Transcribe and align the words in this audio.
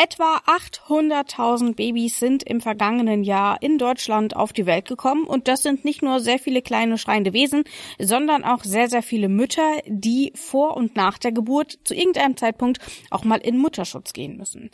Etwa 0.00 0.40
800.000 0.46 1.74
Babys 1.74 2.20
sind 2.20 2.44
im 2.44 2.60
vergangenen 2.60 3.24
Jahr 3.24 3.60
in 3.60 3.78
Deutschland 3.78 4.36
auf 4.36 4.52
die 4.52 4.64
Welt 4.64 4.86
gekommen 4.86 5.24
und 5.24 5.48
das 5.48 5.64
sind 5.64 5.84
nicht 5.84 6.02
nur 6.02 6.20
sehr 6.20 6.38
viele 6.38 6.62
kleine 6.62 6.98
schreiende 6.98 7.32
Wesen, 7.32 7.64
sondern 7.98 8.44
auch 8.44 8.62
sehr, 8.62 8.88
sehr 8.88 9.02
viele 9.02 9.28
Mütter, 9.28 9.68
die 9.86 10.32
vor 10.36 10.76
und 10.76 10.94
nach 10.94 11.18
der 11.18 11.32
Geburt 11.32 11.80
zu 11.82 11.96
irgendeinem 11.96 12.36
Zeitpunkt 12.36 12.78
auch 13.10 13.24
mal 13.24 13.38
in 13.38 13.58
Mutterschutz 13.58 14.12
gehen 14.12 14.36
müssen. 14.36 14.70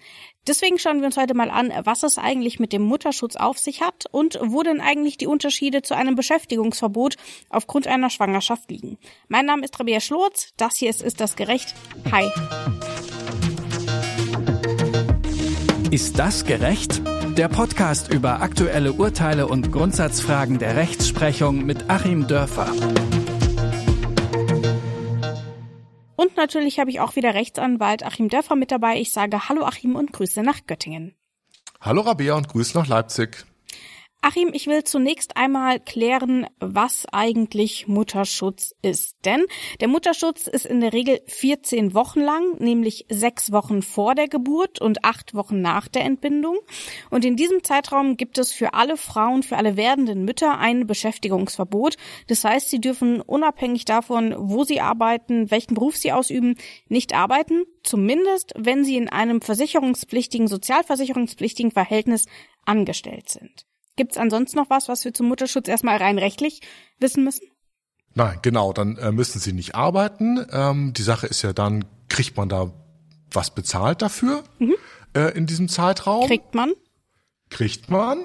Deswegen 0.47 0.79
schauen 0.79 0.99
wir 0.99 1.07
uns 1.07 1.17
heute 1.17 1.33
mal 1.33 1.49
an, 1.49 1.73
was 1.85 2.03
es 2.03 2.19
eigentlich 2.19 2.61
mit 2.61 2.75
dem 2.75 2.83
Mutterschutz 2.83 3.37
auf 3.37 3.57
sich 3.57 3.81
hat 3.81 4.05
und 4.11 4.39
wo 4.43 4.63
denn 4.63 4.83
eigentlich 4.83 5.17
die 5.17 5.27
Unterschiede 5.27 5.81
zu 5.81 5.97
einem 5.97 6.17
Beschäftigungsverbot 6.17 7.17
aufgrund 7.49 7.87
einer 7.87 8.11
Schwangerschaft 8.11 8.71
liegen. 8.71 8.99
Mein 9.29 9.47
Name 9.47 9.65
ist 9.65 9.81
Rabia 9.81 10.01
Schlotz, 10.01 10.53
das 10.59 10.77
hier 10.77 10.91
ist 10.91 11.01
Ist 11.01 11.19
das 11.19 11.35
gerecht? 11.35 11.75
Hi. 12.13 12.29
Ist 15.95 16.19
das 16.19 16.45
gerecht? 16.45 17.03
Der 17.39 17.47
Podcast 17.47 18.13
über 18.13 18.43
aktuelle 18.43 18.95
Urteile 18.95 19.47
und 19.47 19.71
Grundsatzfragen 19.71 20.59
der 20.59 20.75
Rechtsprechung 20.75 21.65
mit 21.65 21.89
Achim 21.89 22.27
Dörfer. 22.27 22.67
Und 26.17 26.37
natürlich 26.37 26.81
habe 26.81 26.91
ich 26.91 26.99
auch 26.99 27.15
wieder 27.15 27.35
Rechtsanwalt 27.35 28.03
Achim 28.03 28.29
Dörfer 28.29 28.57
mit 28.57 28.73
dabei. 28.73 29.01
Ich 29.01 29.13
sage 29.13 29.49
Hallo 29.49 29.65
Achim 29.65 29.95
und 29.95 30.13
Grüße 30.13 30.43
nach 30.43 30.67
Göttingen. 30.67 31.15
Hallo 31.81 32.01
Rabea 32.01 32.35
und 32.35 32.49
Grüße 32.49 32.77
nach 32.77 32.89
Leipzig. 32.89 33.47
Achim, 34.27 34.53
ich 34.55 34.69
will 34.69 34.85
zunächst 34.85 35.37
einmal 35.37 35.79
klären, 35.79 36.47
was 36.59 37.05
eigentlich 37.13 37.89
Mutterschutz 37.89 38.75
ist. 38.81 39.19
Denn 39.27 39.45
der 39.81 39.89
Mutterschutz 39.89 40.47
ist 40.47 40.65
in 40.65 40.81
der 40.81 40.95
Regel 40.95 41.21
14 41.27 41.93
Wochen 41.93 42.21
lang, 42.21 42.57
nämlich 42.59 43.05
sechs 43.11 43.53
Wochen 43.53 43.83
vor 43.83 44.15
der 44.15 44.29
Geburt 44.29 44.81
und 44.81 45.05
acht 45.05 45.35
Wochen 45.35 45.61
nach 45.61 45.89
der 45.89 46.07
Entbindung. 46.07 46.57
Und 47.11 47.27
in 47.27 47.37
diesem 47.37 47.63
Zeitraum 47.65 48.17
gibt 48.17 48.39
es 48.39 48.51
für 48.51 48.73
alle 48.73 48.97
Frauen, 48.97 49.43
für 49.43 49.59
alle 49.59 49.77
werdenden 49.77 50.25
Mütter 50.25 50.57
ein 50.57 50.87
Beschäftigungsverbot. 50.87 51.97
Das 52.27 52.45
heißt, 52.45 52.71
sie 52.71 52.81
dürfen 52.81 53.21
unabhängig 53.21 53.85
davon, 53.85 54.35
wo 54.39 54.65
sie 54.65 54.81
arbeiten, 54.81 55.51
welchen 55.51 55.75
Beruf 55.75 55.99
sie 55.99 56.13
ausüben, 56.13 56.55
nicht 56.89 57.15
arbeiten. 57.15 57.65
Zumindest, 57.83 58.55
wenn 58.57 58.87
sie 58.87 58.97
in 58.97 59.11
einem 59.11 59.43
versicherungspflichtigen, 59.43 60.49
sozialversicherungspflichtigen 60.49 61.73
Verhältnis 61.73 62.25
angestellt 62.65 63.29
sind. 63.29 63.67
Gibt's 63.97 64.17
ansonsten 64.17 64.59
noch 64.59 64.71
was, 64.71 64.89
was 64.89 65.05
wir 65.05 65.15
zum 65.15 65.29
Mutterschutz 65.29 65.69
erstmal 65.69 65.99
rein 65.99 66.19
rechtlich 66.19 66.61
wissen 66.99 67.25
müssen? 67.25 67.47
Nein, 68.15 68.39
genau, 68.43 68.73
dann 68.73 68.97
äh, 68.97 69.13
müssen 69.13 69.41
sie 69.41 69.53
nicht 69.53 69.75
arbeiten. 69.75 70.45
Ähm, 70.53 70.93
die 70.93 71.03
Sache 71.03 71.27
ist 71.27 71.43
ja 71.43 71.53
dann, 71.53 71.85
kriegt 72.09 72.37
man 72.37 72.49
da 72.49 72.73
was 73.33 73.55
bezahlt 73.55 74.03
dafür 74.03 74.45
mhm. 74.59 74.75
äh, 75.15 75.37
in 75.37 75.47
diesem 75.47 75.69
Zeitraum? 75.69 76.27
Kriegt 76.27 76.55
man. 76.55 76.73
Kriegt 77.51 77.91
man. 77.91 78.25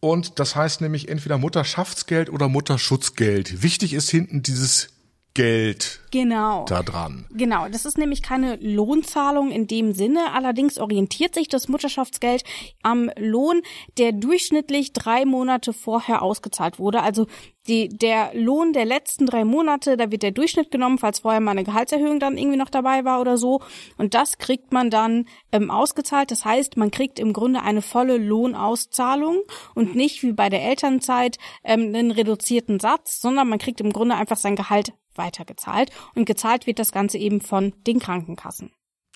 Und 0.00 0.40
das 0.40 0.56
heißt 0.56 0.80
nämlich 0.80 1.08
entweder 1.08 1.38
Mutterschaftsgeld 1.38 2.28
oder 2.30 2.48
Mutterschutzgeld. 2.48 3.62
Wichtig 3.62 3.94
ist 3.94 4.10
hinten 4.10 4.42
dieses 4.42 4.88
Geld 5.34 6.00
genau. 6.10 6.66
da 6.66 6.82
dran. 6.82 7.24
Genau, 7.30 7.68
das 7.68 7.86
ist 7.86 7.96
nämlich 7.96 8.22
keine 8.22 8.56
Lohnzahlung 8.56 9.50
in 9.50 9.66
dem 9.66 9.94
Sinne. 9.94 10.32
Allerdings 10.34 10.78
orientiert 10.78 11.34
sich 11.34 11.48
das 11.48 11.68
Mutterschaftsgeld 11.68 12.44
am 12.82 13.10
Lohn, 13.18 13.62
der 13.96 14.12
durchschnittlich 14.12 14.92
drei 14.92 15.24
Monate 15.24 15.72
vorher 15.72 16.22
ausgezahlt 16.22 16.78
wurde. 16.78 17.02
Also 17.02 17.26
die, 17.66 17.88
der 17.88 18.34
Lohn 18.34 18.72
der 18.72 18.84
letzten 18.84 19.24
drei 19.24 19.44
Monate, 19.44 19.96
da 19.96 20.10
wird 20.10 20.22
der 20.22 20.32
Durchschnitt 20.32 20.70
genommen, 20.70 20.98
falls 20.98 21.20
vorher 21.20 21.40
mal 21.40 21.52
eine 21.52 21.64
Gehaltserhöhung 21.64 22.18
dann 22.18 22.36
irgendwie 22.36 22.58
noch 22.58 22.70
dabei 22.70 23.04
war 23.04 23.20
oder 23.20 23.38
so. 23.38 23.60
Und 23.96 24.14
das 24.14 24.38
kriegt 24.38 24.72
man 24.72 24.90
dann 24.90 25.26
ähm, 25.52 25.70
ausgezahlt. 25.70 26.30
Das 26.30 26.44
heißt, 26.44 26.76
man 26.76 26.90
kriegt 26.90 27.18
im 27.18 27.32
Grunde 27.32 27.62
eine 27.62 27.80
volle 27.80 28.18
Lohnauszahlung 28.18 29.42
und 29.74 29.94
nicht 29.94 30.22
wie 30.22 30.32
bei 30.32 30.48
der 30.48 30.62
Elternzeit 30.62 31.38
ähm, 31.64 31.94
einen 31.94 32.10
reduzierten 32.10 32.80
Satz, 32.80 33.20
sondern 33.20 33.48
man 33.48 33.58
kriegt 33.58 33.80
im 33.80 33.92
Grunde 33.92 34.16
einfach 34.16 34.36
sein 34.36 34.56
Gehalt 34.56 34.92
weitergezahlt. 35.14 35.90
Und 36.14 36.24
gezahlt 36.24 36.66
wird 36.66 36.78
das 36.78 36.92
Ganze 36.92 37.18
eben 37.18 37.40
von 37.40 37.72
den 37.86 37.98
Krankenkassen. 37.98 38.70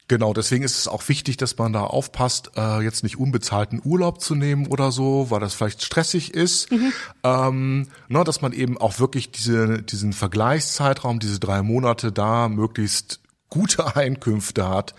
Genau, 0.08 0.32
deswegen 0.32 0.62
ist 0.62 0.78
es 0.78 0.86
auch 0.86 1.08
wichtig, 1.08 1.36
dass 1.36 1.58
man 1.58 1.72
da 1.72 1.82
aufpasst, 1.82 2.52
äh, 2.56 2.80
jetzt 2.80 3.02
nicht 3.02 3.18
unbezahlten 3.18 3.82
Urlaub 3.84 4.20
zu 4.20 4.36
nehmen 4.36 4.68
oder 4.68 4.92
so, 4.92 5.30
weil 5.30 5.40
das 5.40 5.54
vielleicht 5.54 5.82
stressig 5.82 6.32
ist. 6.32 6.70
Mhm. 6.70 6.92
Ähm, 7.24 7.88
ne, 8.08 8.22
dass 8.22 8.40
man 8.40 8.52
eben 8.52 8.78
auch 8.78 9.00
wirklich 9.00 9.32
diese, 9.32 9.82
diesen 9.82 10.12
Vergleichszeitraum, 10.12 11.18
diese 11.18 11.40
drei 11.40 11.62
Monate 11.62 12.12
da 12.12 12.48
möglichst 12.48 13.20
gute 13.48 13.96
Einkünfte 13.96 14.68
hat 14.68 14.94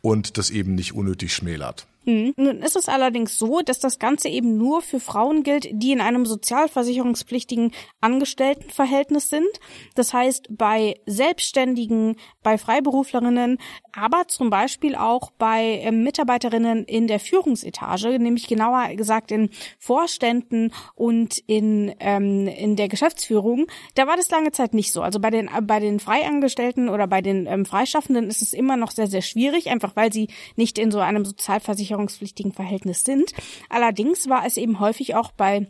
und 0.00 0.38
das 0.38 0.50
eben 0.50 0.74
nicht 0.74 0.92
unnötig 0.92 1.32
schmälert. 1.34 1.86
Mhm. 2.04 2.32
Nun 2.36 2.62
ist 2.62 2.76
es 2.76 2.88
allerdings 2.88 3.38
so, 3.38 3.60
dass 3.60 3.78
das 3.78 3.98
Ganze 3.98 4.28
eben 4.28 4.56
nur 4.56 4.82
für 4.82 5.00
Frauen 5.00 5.42
gilt, 5.42 5.68
die 5.72 5.92
in 5.92 6.00
einem 6.00 6.26
sozialversicherungspflichtigen 6.26 7.72
Angestelltenverhältnis 8.00 9.28
sind. 9.28 9.48
Das 9.94 10.14
heißt, 10.14 10.48
bei 10.50 11.00
Selbstständigen, 11.06 12.16
bei 12.42 12.58
Freiberuflerinnen, 12.58 13.58
aber 13.92 14.28
zum 14.28 14.48
Beispiel 14.48 14.94
auch 14.94 15.30
bei 15.32 15.80
äh, 15.82 15.92
Mitarbeiterinnen 15.92 16.84
in 16.84 17.08
der 17.08 17.20
Führungsetage, 17.20 18.18
nämlich 18.18 18.46
genauer 18.46 18.94
gesagt 18.94 19.30
in 19.30 19.50
Vorständen 19.78 20.72
und 20.94 21.38
in, 21.46 21.94
ähm, 22.00 22.46
in 22.46 22.76
der 22.76 22.88
Geschäftsführung. 22.88 23.66
Da 23.96 24.06
war 24.06 24.16
das 24.16 24.30
lange 24.30 24.52
Zeit 24.52 24.72
nicht 24.72 24.92
so. 24.92 25.02
Also 25.02 25.20
bei 25.20 25.30
den, 25.30 25.50
bei 25.62 25.80
den 25.80 26.00
Freiangestellten 26.00 26.88
oder 26.88 27.06
bei 27.06 27.20
den 27.20 27.46
ähm, 27.46 27.64
Freischaffenden 27.64 28.28
ist 28.28 28.40
es 28.40 28.52
immer 28.52 28.76
noch 28.76 28.92
sehr, 28.92 29.08
sehr 29.08 29.22
schwierig, 29.22 29.68
einfach 29.68 29.94
weil 29.96 30.12
sie 30.12 30.28
nicht 30.56 30.78
in 30.78 30.90
so 30.90 31.00
einem 31.00 31.24
Sozialversicherungs 31.24 31.97
versicherungspflichtigen 31.98 32.52
Verhältnis 32.52 33.02
sind. 33.02 33.32
Allerdings 33.68 34.28
war 34.28 34.46
es 34.46 34.56
eben 34.56 34.80
häufig 34.80 35.14
auch 35.14 35.32
bei 35.32 35.66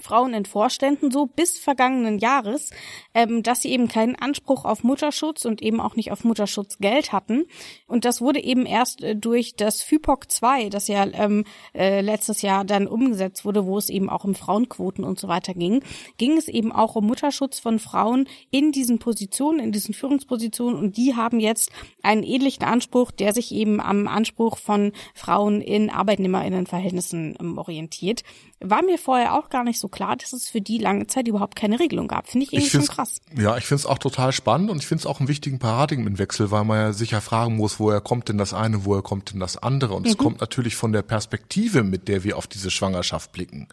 Frauen 0.00 0.34
in 0.34 0.44
Vorständen 0.44 1.10
so 1.10 1.26
bis 1.26 1.58
vergangenen 1.58 2.18
Jahres, 2.18 2.70
ähm, 3.14 3.42
dass 3.42 3.62
sie 3.62 3.70
eben 3.70 3.88
keinen 3.88 4.16
Anspruch 4.16 4.64
auf 4.64 4.84
Mutterschutz 4.84 5.44
und 5.44 5.62
eben 5.62 5.80
auch 5.80 5.96
nicht 5.96 6.12
auf 6.12 6.24
Mutterschutzgeld 6.24 7.12
hatten. 7.12 7.44
Und 7.86 8.04
das 8.04 8.20
wurde 8.20 8.42
eben 8.42 8.66
erst 8.66 9.02
äh, 9.02 9.16
durch 9.16 9.54
das 9.56 9.82
FIPOC 9.82 10.30
2, 10.30 10.68
das 10.68 10.88
ja 10.88 11.06
ähm, 11.12 11.44
äh, 11.74 12.00
letztes 12.00 12.42
Jahr 12.42 12.64
dann 12.64 12.86
umgesetzt 12.86 13.44
wurde, 13.44 13.66
wo 13.66 13.78
es 13.78 13.88
eben 13.88 14.08
auch 14.08 14.24
um 14.24 14.34
Frauenquoten 14.34 15.04
und 15.04 15.18
so 15.18 15.28
weiter 15.28 15.54
ging, 15.54 15.82
ging 16.16 16.36
es 16.36 16.48
eben 16.48 16.72
auch 16.72 16.96
um 16.96 17.06
Mutterschutz 17.06 17.58
von 17.58 17.78
Frauen 17.78 18.28
in 18.50 18.72
diesen 18.72 18.98
Positionen, 18.98 19.60
in 19.60 19.72
diesen 19.72 19.94
Führungspositionen. 19.94 20.78
Und 20.78 20.96
die 20.96 21.14
haben 21.16 21.40
jetzt 21.40 21.70
einen 22.02 22.22
ähnlichen 22.22 22.64
Anspruch, 22.64 23.10
der 23.10 23.32
sich 23.32 23.52
eben 23.52 23.80
am 23.80 24.08
Anspruch 24.08 24.58
von 24.58 24.92
Frauen 25.14 25.60
in 25.60 25.90
Arbeitnehmerinnenverhältnissen 25.90 27.36
ähm, 27.40 27.58
orientiert. 27.58 28.22
War 28.60 28.82
mir 28.82 28.98
vorher 28.98 29.34
auch 29.34 29.48
gar 29.48 29.64
nicht 29.64 29.78
so 29.78 29.87
klar, 29.88 30.16
dass 30.16 30.32
es 30.32 30.48
für 30.48 30.60
die 30.60 30.78
lange 30.78 31.06
Zeit 31.06 31.28
überhaupt 31.28 31.56
keine 31.56 31.80
Regelung 31.80 32.08
gab. 32.08 32.28
Finde 32.28 32.46
ich 32.46 32.52
irgendwie 32.52 32.66
ich 32.66 32.72
schon 32.72 32.94
krass. 32.94 33.20
Ja, 33.36 33.56
ich 33.56 33.66
finde 33.66 33.80
es 33.80 33.86
auch 33.86 33.98
total 33.98 34.32
spannend 34.32 34.70
und 34.70 34.78
ich 34.78 34.86
finde 34.86 35.02
es 35.02 35.06
auch 35.06 35.20
einen 35.20 35.28
wichtigen 35.28 35.58
Paradigmenwechsel, 35.58 36.50
weil 36.50 36.64
man 36.64 36.78
ja 36.78 36.92
sicher 36.92 37.20
fragen 37.20 37.56
muss, 37.56 37.78
woher 37.78 38.00
kommt 38.00 38.28
denn 38.28 38.38
das 38.38 38.54
eine, 38.54 38.84
woher 38.84 39.02
kommt 39.02 39.32
denn 39.32 39.40
das 39.40 39.56
andere? 39.56 39.94
Und 39.94 40.06
es 40.06 40.14
mhm. 40.14 40.22
kommt 40.22 40.40
natürlich 40.40 40.76
von 40.76 40.92
der 40.92 41.02
Perspektive, 41.02 41.82
mit 41.82 42.08
der 42.08 42.24
wir 42.24 42.36
auf 42.36 42.46
diese 42.46 42.70
Schwangerschaft 42.70 43.32
blicken. 43.32 43.68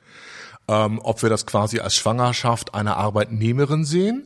Ähm, 0.67 0.99
ob 1.03 1.21
wir 1.21 1.29
das 1.29 1.45
quasi 1.45 1.79
als 1.79 1.95
Schwangerschaft 1.95 2.73
einer 2.73 2.97
Arbeitnehmerin 2.97 3.85
sehen 3.85 4.25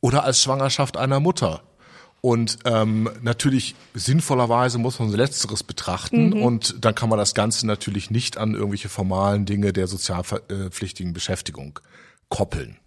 oder 0.00 0.24
als 0.24 0.42
Schwangerschaft 0.42 0.96
einer 0.96 1.20
Mutter. 1.20 1.62
Und 2.26 2.58
ähm, 2.64 3.08
natürlich 3.22 3.76
sinnvollerweise 3.94 4.78
muss 4.78 4.98
man 4.98 5.10
so 5.10 5.16
Letzteres 5.16 5.62
betrachten 5.62 6.30
mhm. 6.30 6.42
und 6.42 6.84
dann 6.84 6.92
kann 6.92 7.08
man 7.08 7.20
das 7.20 7.36
Ganze 7.36 7.68
natürlich 7.68 8.10
nicht 8.10 8.36
an 8.36 8.54
irgendwelche 8.54 8.88
formalen 8.88 9.44
Dinge 9.44 9.72
der 9.72 9.86
sozialpflichtigen 9.86 11.12
Beschäftigung 11.12 11.78
koppeln. 12.28 12.78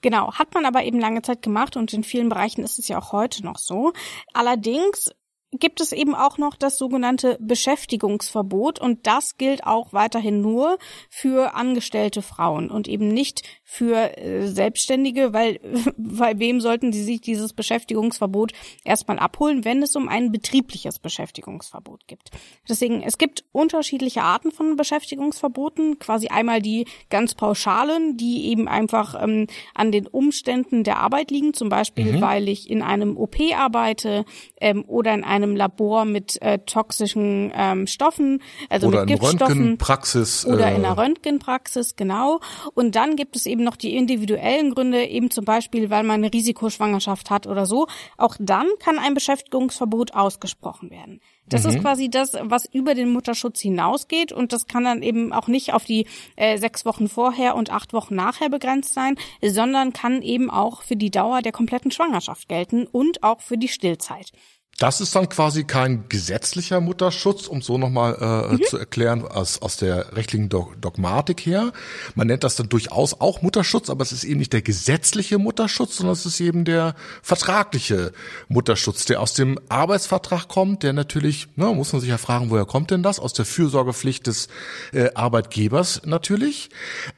Genau, 0.00 0.32
hat 0.32 0.54
man 0.54 0.64
aber 0.64 0.82
eben 0.84 0.98
lange 0.98 1.20
Zeit 1.20 1.42
gemacht 1.42 1.76
und 1.76 1.92
in 1.92 2.04
vielen 2.04 2.30
Bereichen 2.30 2.64
ist 2.64 2.78
es 2.78 2.88
ja 2.88 2.96
auch 2.96 3.12
heute 3.12 3.44
noch 3.44 3.58
so. 3.58 3.92
Allerdings 4.32 5.10
gibt 5.52 5.80
es 5.80 5.92
eben 5.92 6.14
auch 6.14 6.38
noch 6.38 6.54
das 6.54 6.78
sogenannte 6.78 7.36
Beschäftigungsverbot 7.40 8.78
und 8.78 9.06
das 9.06 9.36
gilt 9.36 9.64
auch 9.64 9.92
weiterhin 9.92 10.40
nur 10.40 10.78
für 11.08 11.54
angestellte 11.54 12.22
Frauen 12.22 12.70
und 12.70 12.86
eben 12.86 13.08
nicht 13.08 13.42
für 13.64 14.16
äh, 14.18 14.46
Selbstständige, 14.46 15.32
weil 15.32 15.60
bei 15.96 16.38
wem 16.38 16.60
sollten 16.60 16.92
sie 16.92 17.02
sich 17.02 17.20
dieses 17.20 17.52
Beschäftigungsverbot 17.52 18.52
erstmal 18.84 19.18
abholen, 19.18 19.64
wenn 19.64 19.82
es 19.82 19.96
um 19.96 20.08
ein 20.08 20.30
betriebliches 20.30 21.00
Beschäftigungsverbot 21.00 22.06
gibt. 22.06 22.30
Deswegen, 22.68 23.02
es 23.02 23.18
gibt 23.18 23.44
unterschiedliche 23.50 24.22
Arten 24.22 24.52
von 24.52 24.76
Beschäftigungsverboten, 24.76 25.98
quasi 25.98 26.28
einmal 26.28 26.62
die 26.62 26.86
ganz 27.10 27.34
pauschalen, 27.34 28.16
die 28.16 28.46
eben 28.46 28.68
einfach 28.68 29.20
ähm, 29.20 29.48
an 29.74 29.90
den 29.90 30.06
Umständen 30.06 30.84
der 30.84 30.98
Arbeit 30.98 31.30
liegen, 31.30 31.54
zum 31.54 31.68
Beispiel, 31.68 32.12
mhm. 32.12 32.20
weil 32.20 32.48
ich 32.48 32.70
in 32.70 32.82
einem 32.82 33.16
OP 33.16 33.36
arbeite 33.56 34.24
ähm, 34.60 34.84
oder 34.86 35.12
in 35.14 35.24
einem 35.24 35.39
einem 35.42 35.56
Labor 35.56 36.04
mit 36.04 36.40
äh, 36.42 36.58
toxischen 36.58 37.52
ähm, 37.54 37.86
Stoffen, 37.86 38.42
also 38.68 38.88
oder 38.88 39.00
mit 39.00 39.10
in 39.10 39.18
Giftstoffen. 39.18 39.58
Röntgenpraxis. 39.58 40.46
Oder 40.46 40.68
in 40.68 40.82
äh, 40.82 40.86
einer 40.86 40.98
Röntgenpraxis, 40.98 41.96
genau. 41.96 42.40
Und 42.74 42.94
dann 42.96 43.16
gibt 43.16 43.36
es 43.36 43.46
eben 43.46 43.64
noch 43.64 43.76
die 43.76 43.96
individuellen 43.96 44.74
Gründe, 44.74 45.04
eben 45.06 45.30
zum 45.30 45.44
Beispiel, 45.44 45.90
weil 45.90 46.02
man 46.02 46.20
eine 46.22 46.32
Risikoschwangerschaft 46.32 47.30
hat 47.30 47.46
oder 47.46 47.66
so. 47.66 47.86
Auch 48.16 48.36
dann 48.38 48.66
kann 48.78 48.98
ein 48.98 49.14
Beschäftigungsverbot 49.14 50.14
ausgesprochen 50.14 50.90
werden. 50.90 51.20
Das 51.50 51.64
ist 51.64 51.80
quasi 51.80 52.08
das, 52.08 52.34
was 52.40 52.64
über 52.72 52.94
den 52.94 53.10
Mutterschutz 53.10 53.60
hinausgeht 53.60 54.30
und 54.30 54.52
das 54.52 54.66
kann 54.66 54.84
dann 54.84 55.02
eben 55.02 55.32
auch 55.32 55.48
nicht 55.48 55.74
auf 55.74 55.84
die 55.84 56.06
äh, 56.36 56.58
sechs 56.58 56.84
Wochen 56.84 57.08
vorher 57.08 57.56
und 57.56 57.70
acht 57.70 57.92
Wochen 57.92 58.14
nachher 58.14 58.48
begrenzt 58.48 58.94
sein, 58.94 59.16
sondern 59.42 59.92
kann 59.92 60.22
eben 60.22 60.48
auch 60.48 60.82
für 60.82 60.96
die 60.96 61.10
Dauer 61.10 61.42
der 61.42 61.52
kompletten 61.52 61.90
Schwangerschaft 61.90 62.48
gelten 62.48 62.86
und 62.86 63.24
auch 63.24 63.40
für 63.40 63.58
die 63.58 63.68
Stillzeit. 63.68 64.32
Das 64.80 65.02
ist 65.02 65.14
dann 65.14 65.28
quasi 65.28 65.64
kein 65.64 66.08
gesetzlicher 66.08 66.80
Mutterschutz, 66.80 67.48
um 67.48 67.60
so 67.60 67.76
nochmal 67.76 68.14
äh, 68.14 68.54
Mhm. 68.54 68.62
zu 68.64 68.78
erklären, 68.78 69.26
aus, 69.28 69.60
aus 69.60 69.76
der 69.76 70.16
rechtlichen 70.16 70.48
Dog 70.48 70.80
Dogmatik 70.80 71.40
her. 71.44 71.72
Man 72.14 72.28
nennt 72.28 72.44
das 72.44 72.56
dann 72.56 72.70
durchaus 72.70 73.20
auch 73.20 73.42
Mutterschutz, 73.42 73.90
aber 73.90 74.00
es 74.02 74.12
ist 74.12 74.24
eben 74.24 74.38
nicht 74.38 74.54
der 74.54 74.62
gesetzliche 74.62 75.36
Mutterschutz, 75.36 75.98
sondern 75.98 76.14
es 76.14 76.24
ist 76.24 76.40
eben 76.40 76.64
der 76.64 76.94
vertragliche 77.22 78.12
Mutterschutz, 78.48 79.04
der 79.04 79.20
aus 79.20 79.34
dem 79.34 79.58
Arbeitsvertrag 79.68 80.48
kommt, 80.48 80.82
der 80.82 80.94
natürlich, 80.94 81.48
na, 81.56 81.74
muss 81.74 81.92
man 81.92 82.00
sich 82.00 82.08
ja 82.08 82.16
fragen, 82.16 82.48
woher 82.48 82.64
kommt 82.64 82.90
denn 82.90 83.02
das? 83.02 83.20
Aus 83.20 83.34
der 83.34 83.44
Fürsorgepflicht 83.44 84.26
des 84.26 84.48
äh, 84.94 85.10
Arbeitgebers 85.14 86.02
natürlich. 86.06 86.70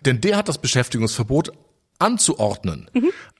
Denn 0.05 0.21
der 0.21 0.37
hat 0.37 0.49
das 0.49 0.59
Beschäftigungsverbot 0.59 1.53
anzuordnen. 2.03 2.91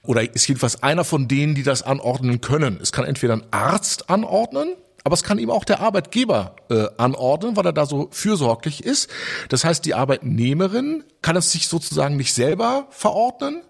Oder 0.03 0.33
ist 0.33 0.47
jedenfalls 0.47 0.81
einer 0.81 1.03
von 1.03 1.27
denen, 1.27 1.55
die 1.55 1.63
das 1.63 1.83
anordnen 1.83 2.41
können. 2.41 2.79
Es 2.81 2.91
kann 2.91 3.05
entweder 3.05 3.33
ein 3.33 3.43
Arzt 3.51 4.09
anordnen, 4.09 4.75
aber 5.03 5.13
es 5.13 5.23
kann 5.23 5.37
ihm 5.37 5.49
auch 5.49 5.65
der 5.65 5.81
Arbeitgeber 5.81 6.55
äh, 6.69 6.87
anordnen, 6.97 7.55
weil 7.57 7.65
er 7.65 7.73
da 7.73 7.85
so 7.85 8.07
fürsorglich 8.11 8.83
ist. 8.83 9.09
Das 9.49 9.65
heißt, 9.65 9.85
die 9.85 9.93
Arbeitnehmerin 9.93 11.03
kann 11.21 11.35
es 11.35 11.51
sich 11.51 11.67
sozusagen 11.67 12.15
nicht 12.15 12.33
selber 12.33 12.87
verordnen. 12.89 13.61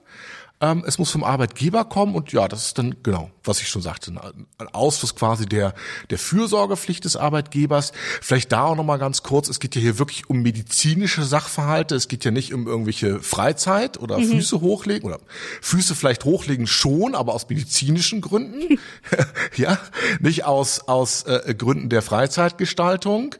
Ähm, 0.63 0.85
es 0.87 0.97
muss 0.97 1.11
vom 1.11 1.25
Arbeitgeber 1.25 1.83
kommen 1.83 2.15
und 2.15 2.31
ja, 2.31 2.47
das 2.47 2.67
ist 2.67 2.77
dann 2.77 2.95
genau, 3.03 3.29
was 3.43 3.59
ich 3.59 3.67
schon 3.67 3.81
sagte, 3.81 4.13
ein 4.57 4.67
Ausfluss 4.69 5.13
quasi 5.13 5.45
der 5.45 5.73
der 6.09 6.17
Fürsorgepflicht 6.17 7.03
des 7.03 7.17
Arbeitgebers. 7.17 7.91
Vielleicht 8.21 8.53
da 8.53 8.63
auch 8.67 8.75
noch 8.77 8.85
mal 8.85 8.95
ganz 8.95 9.23
kurz: 9.23 9.49
Es 9.49 9.59
geht 9.59 9.75
ja 9.75 9.81
hier 9.81 9.99
wirklich 9.99 10.29
um 10.29 10.41
medizinische 10.41 11.23
Sachverhalte. 11.23 11.95
Es 11.95 12.07
geht 12.07 12.23
ja 12.23 12.31
nicht 12.31 12.53
um 12.53 12.65
irgendwelche 12.65 13.19
Freizeit 13.19 13.99
oder 13.99 14.19
Füße 14.19 14.61
hochlegen 14.61 15.05
oder 15.05 15.19
Füße 15.59 15.95
vielleicht 15.95 16.23
hochlegen 16.23 16.65
schon, 16.65 17.13
aber 17.13 17.33
aus 17.33 17.49
medizinischen 17.49 18.21
Gründen, 18.21 18.79
ja, 19.57 19.77
nicht 20.21 20.45
aus 20.45 20.87
aus 20.87 21.23
äh, 21.23 21.53
Gründen 21.57 21.89
der 21.89 22.01
Freizeitgestaltung. 22.01 23.35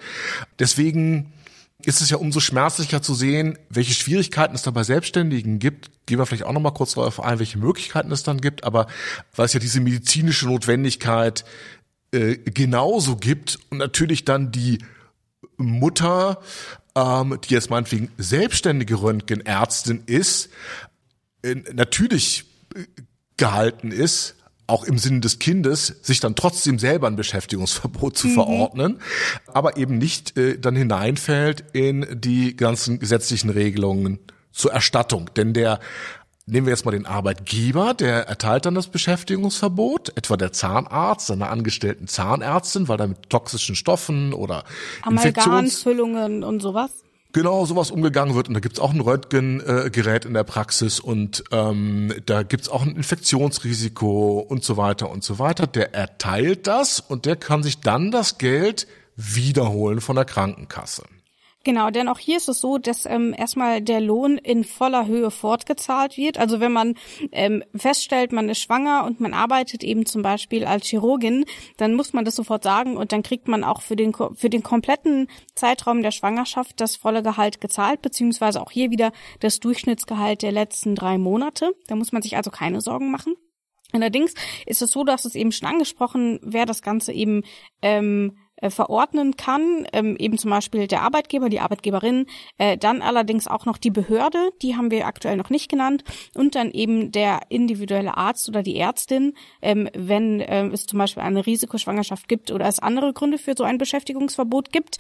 Deswegen 0.60 1.32
ist 1.86 2.02
es 2.02 2.10
ja 2.10 2.18
umso 2.18 2.40
schmerzlicher 2.40 3.02
zu 3.02 3.14
sehen, 3.14 3.58
welche 3.70 3.94
Schwierigkeiten 3.94 4.56
es 4.56 4.62
da 4.62 4.72
bei 4.72 4.84
Selbstständigen 4.84 5.60
gibt. 5.60 5.92
Gehen 6.06 6.18
wir 6.18 6.26
vielleicht 6.26 6.44
auch 6.44 6.54
noch 6.54 6.62
mal 6.62 6.72
kurz 6.72 6.94
darauf 6.94 7.22
ein, 7.22 7.40
welche 7.40 7.58
Möglichkeiten 7.58 8.12
es 8.12 8.24
dann 8.24 8.42
gibt. 8.42 8.64
Aber 8.64 8.88
weil 9.36 9.46
es 9.46 9.54
ja 9.54 9.60
diese 9.60 9.82
medizinische 9.82 10.48
Notwendigkeit 10.48 11.46
äh, 12.12 12.38
genauso 12.38 13.16
gibt 13.16 13.60
und 13.70 13.80
natürlich 13.80 14.26
dann 14.26 14.52
die 14.52 14.80
Mutter, 15.58 16.42
ähm, 16.96 17.40
die 17.44 17.54
jetzt 17.54 17.70
meinetwegen 17.70 18.12
selbstständige 18.18 19.02
Röntgenärztin 19.02 20.04
ist, 20.06 20.50
äh, 21.42 21.56
natürlich 21.74 22.46
äh, 22.76 22.86
gehalten 23.38 23.92
ist, 23.92 24.36
auch 24.68 24.84
im 24.84 24.98
Sinne 24.98 25.20
des 25.20 25.40
Kindes, 25.40 25.88
sich 26.02 26.20
dann 26.20 26.36
trotzdem 26.36 26.80
selber 26.80 27.08
ein 27.08 27.16
Beschäftigungsverbot 27.16 28.18
zu 28.18 28.30
verordnen, 28.30 29.00
aber 29.48 29.78
eben 29.78 29.98
nicht 29.98 30.38
äh, 30.38 30.58
dann 30.58 30.76
hineinfällt 30.76 31.64
in 31.74 32.06
die 32.14 32.56
ganzen 32.56 33.00
gesetzlichen 33.00 33.50
Regelungen 33.50 34.20
zur 34.52 34.72
Erstattung. 34.72 35.30
Denn 35.36 35.54
der 35.54 35.80
Nehmen 36.46 36.68
wir 36.68 36.72
jetzt 36.72 36.84
mal 36.84 36.92
den 36.92 37.06
Arbeitgeber, 37.06 37.94
der 37.94 38.28
erteilt 38.28 38.66
dann 38.66 38.76
das 38.76 38.90
Beschäftigungsverbot, 38.90 40.12
etwa 40.18 40.36
der 40.36 40.52
Zahnarzt, 40.52 41.28
seiner 41.28 41.50
angestellten 41.50 42.08
Zahnärztin, 42.08 42.90
weil 42.90 43.00
er 43.00 43.08
mit 43.08 43.30
toxischen 43.30 43.78
Stoffen 43.78 44.34
oder 44.34 44.66
Infektions 45.10 45.48
Amalgamfüllungen 45.48 46.44
und 46.44 46.62
sowas. 46.62 47.03
Genau 47.34 47.66
sowas 47.66 47.92
umgegangen 47.92 48.36
wird. 48.36 48.48
Und 48.48 48.54
da 48.54 48.60
gibt's 48.60 48.80
auch 48.80 48.94
ein 48.94 49.02
Röntgengerät 49.02 50.26
äh, 50.26 50.28
in 50.28 50.34
der 50.34 50.44
Praxis 50.44 51.00
und 51.00 51.44
ähm, 51.52 52.14
da 52.26 52.44
gibt's 52.44 52.70
auch 52.70 52.84
ein 52.84 52.96
Infektionsrisiko 52.96 54.40
und 54.40 54.64
so 54.64 54.78
weiter 54.78 55.10
und 55.10 55.24
so 55.24 55.40
weiter. 55.40 55.68
Der 55.68 55.94
erteilt 55.94 56.68
das 56.68 57.00
und 57.00 57.26
der 57.26 57.36
kann 57.36 57.64
sich 57.64 57.82
dann 57.82 58.12
das 58.12 58.38
Geld 58.38 58.88
wiederholen 59.16 60.00
von 60.00 60.16
der 60.16 60.26
Krankenkasse. 60.26 61.04
Genau, 61.66 61.92
denn 61.92 62.10
auch 62.10 62.20
hier 62.20 62.36
ist 62.36 62.50
es 62.50 62.60
so, 62.60 62.78
dass 62.78 63.06
ähm, 63.06 63.34
erstmal 63.38 63.82
der 63.82 64.02
Lohn 64.02 64.38
in 64.38 64.66
voller 64.66 65.08
Höhe 65.08 65.32
fortgezahlt 65.32 66.18
wird. 66.18 66.38
Also 66.38 66.60
wenn 66.60 66.74
man 66.74 66.96
ähm, 67.32 67.64
feststellt, 67.74 68.34
man 68.34 68.50
ist 68.50 68.60
schwanger 68.60 69.06
und 69.06 69.22
man 69.22 69.34
arbeitet 69.34 69.82
eben 69.82 70.06
zum 70.06 70.24
Beispiel 70.24 70.66
als 70.66 70.88
Chirurgin, 70.88 71.46
dann 71.78 71.94
muss 71.94 72.12
man 72.12 72.26
das 72.26 72.36
sofort 72.36 72.64
sagen 72.64 72.98
und 72.98 73.14
dann 73.14 73.24
kriegt 73.24 73.48
man 73.48 73.64
auch 73.64 73.82
für 73.82 73.96
den 73.96 74.14
für 74.14 74.50
den 74.50 74.62
kompletten 74.62 75.30
Zeitraum 75.56 76.04
der 76.04 76.12
Schwangerschaft 76.12 76.82
das 76.82 76.98
volle 76.98 77.24
Gehalt 77.24 77.62
gezahlt, 77.62 78.02
beziehungsweise 78.02 78.62
auch 78.62 78.72
hier 78.72 78.92
wieder 78.92 79.14
das 79.40 79.62
Durchschnittsgehalt 79.62 80.42
der 80.42 80.52
letzten 80.52 80.96
drei 80.96 81.18
Monate. 81.18 81.74
Da 81.88 81.96
muss 81.96 82.12
man 82.12 82.22
sich 82.22 82.36
also 82.36 82.52
keine 82.52 82.82
Sorgen 82.82 83.10
machen. 83.10 83.36
Allerdings 83.94 84.34
ist 84.66 84.82
es 84.82 84.92
so, 84.92 85.06
dass 85.06 85.24
es 85.24 85.36
eben 85.36 85.52
schon 85.52 85.70
angesprochen, 85.70 86.40
wer 86.42 86.66
das 86.66 86.82
Ganze 86.82 87.14
eben 87.14 87.44
ähm, 87.82 88.38
äh, 88.58 88.70
verordnen 88.70 89.36
kann, 89.38 89.88
ähm, 89.94 90.16
eben 90.18 90.38
zum 90.38 90.52
Beispiel 90.52 90.88
der 90.88 91.02
Arbeitgeber, 91.02 91.50
die 91.50 91.60
Arbeitgeberin, 91.60 92.26
äh, 92.58 92.78
dann 92.78 93.02
allerdings 93.02 93.48
auch 93.48 93.66
noch 93.66 93.78
die 93.78 93.92
Behörde, 93.92 94.52
die 94.62 94.76
haben 94.76 94.92
wir 94.92 95.06
aktuell 95.06 95.38
noch 95.38 95.50
nicht 95.50 95.70
genannt, 95.70 96.04
und 96.36 96.56
dann 96.56 96.72
eben 96.72 97.12
der 97.12 97.42
individuelle 97.50 98.18
Arzt 98.18 98.48
oder 98.50 98.64
die 98.64 98.78
Ärztin, 98.78 99.34
ähm, 99.62 99.90
wenn 99.94 100.44
ähm, 100.46 100.72
es 100.72 100.86
zum 100.86 101.00
Beispiel 101.00 101.24
eine 101.24 101.46
Risikoschwangerschaft 101.46 102.28
gibt 102.28 102.52
oder 102.52 102.68
es 102.68 102.80
andere 102.80 103.14
Gründe 103.14 103.38
für 103.38 103.54
so 103.58 103.64
ein 103.64 103.78
Beschäftigungsverbot 103.78 104.72
gibt. 104.72 104.98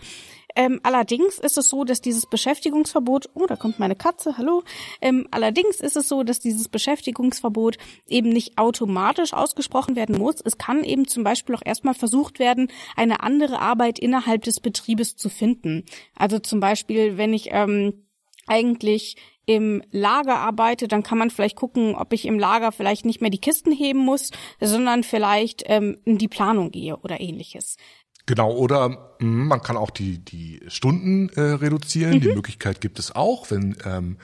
Ähm, 0.55 0.79
allerdings 0.83 1.39
ist 1.39 1.57
es 1.57 1.69
so, 1.69 1.83
dass 1.83 2.01
dieses 2.01 2.25
Beschäftigungsverbot, 2.25 3.29
oh, 3.33 3.45
da 3.47 3.55
kommt 3.55 3.79
meine 3.79 3.95
Katze, 3.95 4.37
hallo. 4.37 4.63
Ähm, 5.01 5.27
allerdings 5.31 5.79
ist 5.79 5.97
es 5.97 6.07
so, 6.07 6.23
dass 6.23 6.39
dieses 6.39 6.67
Beschäftigungsverbot 6.67 7.77
eben 8.07 8.29
nicht 8.29 8.57
automatisch 8.57 9.33
ausgesprochen 9.33 9.95
werden 9.95 10.17
muss. 10.17 10.35
Es 10.43 10.57
kann 10.57 10.83
eben 10.83 11.07
zum 11.07 11.23
Beispiel 11.23 11.55
auch 11.55 11.65
erstmal 11.65 11.95
versucht 11.95 12.39
werden, 12.39 12.69
eine 12.95 13.21
andere 13.23 13.59
Arbeit 13.59 13.99
innerhalb 13.99 14.43
des 14.43 14.59
Betriebes 14.59 15.15
zu 15.15 15.29
finden. 15.29 15.85
Also 16.15 16.39
zum 16.39 16.59
Beispiel, 16.59 17.17
wenn 17.17 17.33
ich 17.33 17.49
ähm, 17.51 18.05
eigentlich 18.47 19.15
im 19.45 19.83
Lager 19.91 20.37
arbeite, 20.37 20.87
dann 20.87 21.03
kann 21.03 21.17
man 21.17 21.29
vielleicht 21.29 21.57
gucken, 21.57 21.95
ob 21.95 22.13
ich 22.13 22.25
im 22.25 22.39
Lager 22.39 22.71
vielleicht 22.71 23.05
nicht 23.05 23.19
mehr 23.19 23.29
die 23.29 23.39
Kisten 23.39 23.71
heben 23.71 23.99
muss, 23.99 24.31
sondern 24.61 25.03
vielleicht 25.03 25.63
ähm, 25.65 25.97
in 26.05 26.17
die 26.17 26.29
Planung 26.29 26.71
gehe 26.71 26.97
oder 26.97 27.19
ähnliches. 27.19 27.77
Genau, 28.25 28.53
oder 28.53 29.15
mh, 29.19 29.45
man 29.45 29.61
kann 29.61 29.75
auch 29.75 29.89
die, 29.89 30.19
die 30.19 30.61
Stunden 30.67 31.27
äh, 31.29 31.41
reduzieren. 31.41 32.21
Die 32.21 32.29
Möglichkeit 32.29 32.79
gibt 32.79 32.97
es 32.97 33.13
auch, 33.13 33.51
wenn 33.51 33.75
ähm, 33.85 34.17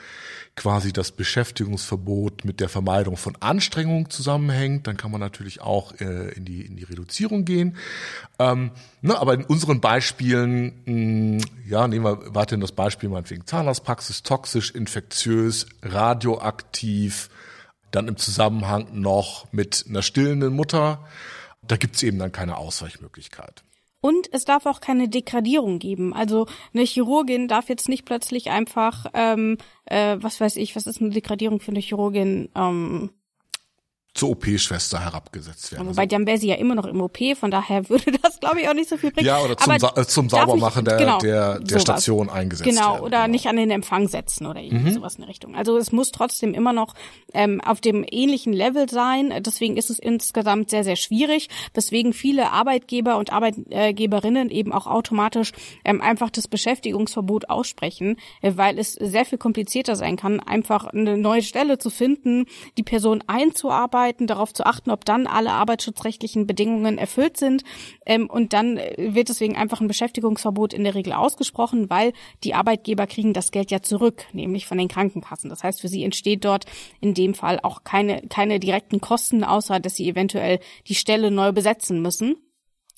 quasi 0.55 0.93
das 0.93 1.11
Beschäftigungsverbot 1.11 2.45
mit 2.45 2.61
der 2.61 2.69
Vermeidung 2.69 3.17
von 3.17 3.35
Anstrengung 3.41 4.09
zusammenhängt, 4.09 4.87
dann 4.87 4.95
kann 4.95 5.11
man 5.11 5.19
natürlich 5.19 5.59
auch 5.61 5.93
äh, 5.99 6.31
in, 6.33 6.45
die, 6.45 6.65
in 6.65 6.77
die 6.77 6.83
Reduzierung 6.83 7.43
gehen. 7.43 7.75
Ähm, 8.39 8.71
ne, 9.01 9.19
aber 9.19 9.33
in 9.33 9.43
unseren 9.43 9.81
Beispielen, 9.81 11.37
mh, 11.37 11.43
ja, 11.67 11.85
nehmen 11.87 12.05
wir 12.05 12.33
weiterhin 12.33 12.61
das 12.61 12.71
Beispiel 12.71 13.09
meinetwegen 13.09 13.45
Zahnarztpraxis, 13.45 14.23
toxisch, 14.23 14.71
infektiös, 14.71 15.65
radioaktiv, 15.81 17.29
dann 17.91 18.07
im 18.07 18.15
Zusammenhang 18.15 18.87
noch 18.93 19.51
mit 19.51 19.85
einer 19.89 20.03
stillenden 20.03 20.53
Mutter. 20.53 21.05
Da 21.67 21.75
gibt's 21.75 22.01
eben 22.01 22.17
dann 22.17 22.31
keine 22.31 22.57
Ausweichmöglichkeit. 22.57 23.63
Und 24.01 24.31
es 24.31 24.45
darf 24.45 24.65
auch 24.65 24.79
keine 24.79 25.09
Degradierung 25.09 25.79
geben. 25.79 26.13
Also 26.13 26.45
eine 26.73 26.83
Chirurgin 26.83 27.47
darf 27.47 27.67
jetzt 27.69 27.89
nicht 27.89 28.05
plötzlich 28.05 28.49
einfach, 28.49 29.07
ähm, 29.13 29.57
äh, 29.85 30.17
was 30.19 30.39
weiß 30.39 30.55
ich, 30.55 30.75
was 30.75 30.87
ist 30.87 31.01
eine 31.01 31.09
Degradierung 31.09 31.59
für 31.59 31.71
eine 31.71 31.81
Chirurgin? 31.81 32.49
Ähm, 32.55 33.09
zur 34.19 34.29
OP-Schwester 34.29 34.99
herabgesetzt 34.99 35.71
werden. 35.71 35.87
wobei 35.87 36.05
dann 36.05 36.27
wäre 36.27 36.37
sie 36.37 36.47
ja 36.47 36.55
immer 36.55 36.75
noch 36.75 36.85
im 36.85 37.01
OP, 37.01 37.17
von 37.39 37.51
daher 37.51 37.89
würde 37.89 38.11
das, 38.21 38.39
glaube 38.39 38.61
ich, 38.61 38.69
auch 38.69 38.73
nicht 38.73 38.89
so 38.89 38.97
viel 38.97 39.11
bringen. 39.11 39.27
ja, 39.27 39.39
oder 39.39 39.57
zum, 39.57 39.79
Sa 39.79 39.93
äh, 39.95 40.05
zum 40.05 40.29
Saubermachen 40.29 40.83
ich- 40.83 40.89
der, 40.89 40.97
genau, 40.97 41.17
der, 41.19 41.59
der 41.59 41.67
sowas. 41.69 41.81
Station 41.81 42.29
eingesetzt 42.29 42.69
Genau, 42.69 42.93
werden. 42.93 43.03
oder 43.05 43.27
nicht 43.27 43.47
an 43.47 43.55
den 43.55 43.71
Empfang 43.71 44.07
setzen 44.07 44.45
oder 44.45 44.59
Mhm. 44.61 44.67
irgendwie 44.67 44.91
sowas 44.91 45.15
in 45.15 45.21
der 45.21 45.29
Richtung. 45.29 45.55
Also 45.55 45.77
es 45.77 45.91
muss 45.91 46.11
trotzdem 46.11 46.53
immer 46.53 46.73
noch 46.73 46.93
ähm, 47.33 47.61
auf 47.61 47.81
dem 47.81 48.05
ähnlichen 48.09 48.53
Level 48.53 48.89
sein. 48.89 49.33
Deswegen 49.45 49.77
ist 49.77 49.89
es 49.89 49.99
insgesamt 49.99 50.69
sehr, 50.69 50.83
sehr 50.83 50.95
schwierig, 50.95 51.47
weswegen 51.73 52.13
viele 52.13 52.51
Arbeitgeber 52.51 53.17
und 53.17 53.31
Arbeitgeberinnen 53.31 54.49
eben 54.49 54.73
auch 54.73 54.87
automatisch 54.87 55.51
ähm, 55.85 56.01
einfach 56.01 56.29
das 56.29 56.47
Beschäftigungsverbot 56.47 57.49
aussprechen, 57.49 58.17
äh, 58.41 58.53
weil 58.55 58.77
es 58.79 58.93
sehr 58.93 59.25
viel 59.25 59.37
komplizierter 59.37 59.95
sein 59.95 60.15
kann, 60.17 60.39
einfach 60.39 60.85
eine 60.87 61.17
neue 61.17 61.41
Stelle 61.43 61.77
zu 61.77 61.89
finden, 61.89 62.45
die 62.77 62.83
Person 62.83 63.23
einzuarbeiten 63.27 64.08
arbeiten, 64.09 64.27
darauf 64.27 64.53
zu 64.53 64.65
achten, 64.65 64.91
ob 64.91 65.05
dann 65.05 65.27
alle 65.27 65.51
arbeitsschutzrechtlichen 65.51 66.47
Bedingungen 66.47 66.97
erfüllt 66.97 67.37
sind. 67.37 67.63
Ähm, 68.05 68.29
und 68.29 68.53
dann 68.53 68.77
äh, 68.77 69.13
wird 69.13 69.29
deswegen 69.29 69.55
einfach 69.55 69.81
ein 69.81 69.87
Beschäftigungsverbot 69.87 70.73
in 70.73 70.83
der 70.83 70.95
Regel 70.95 71.13
ausgesprochen, 71.13 71.89
weil 71.89 72.13
die 72.43 72.55
Arbeitgeber 72.55 73.05
kriegen 73.05 73.33
das 73.33 73.51
Geld 73.51 73.71
ja 73.71 73.81
zurück, 73.81 74.25
nämlich 74.33 74.65
von 74.65 74.77
den 74.77 74.87
Krankenkassen. 74.87 75.49
Das 75.49 75.63
heißt, 75.63 75.81
für 75.81 75.87
sie 75.87 76.03
entsteht 76.03 76.43
dort 76.43 76.65
in 77.01 77.13
dem 77.13 77.35
Fall 77.35 77.59
auch 77.61 77.83
keine, 77.83 78.21
keine 78.29 78.59
direkten 78.59 78.99
Kosten, 78.99 79.43
außer 79.43 79.79
dass 79.79 79.95
sie 79.95 80.09
eventuell 80.09 80.59
die 80.87 80.95
Stelle 80.95 81.29
neu 81.29 81.51
besetzen 81.51 82.01
müssen. 82.01 82.35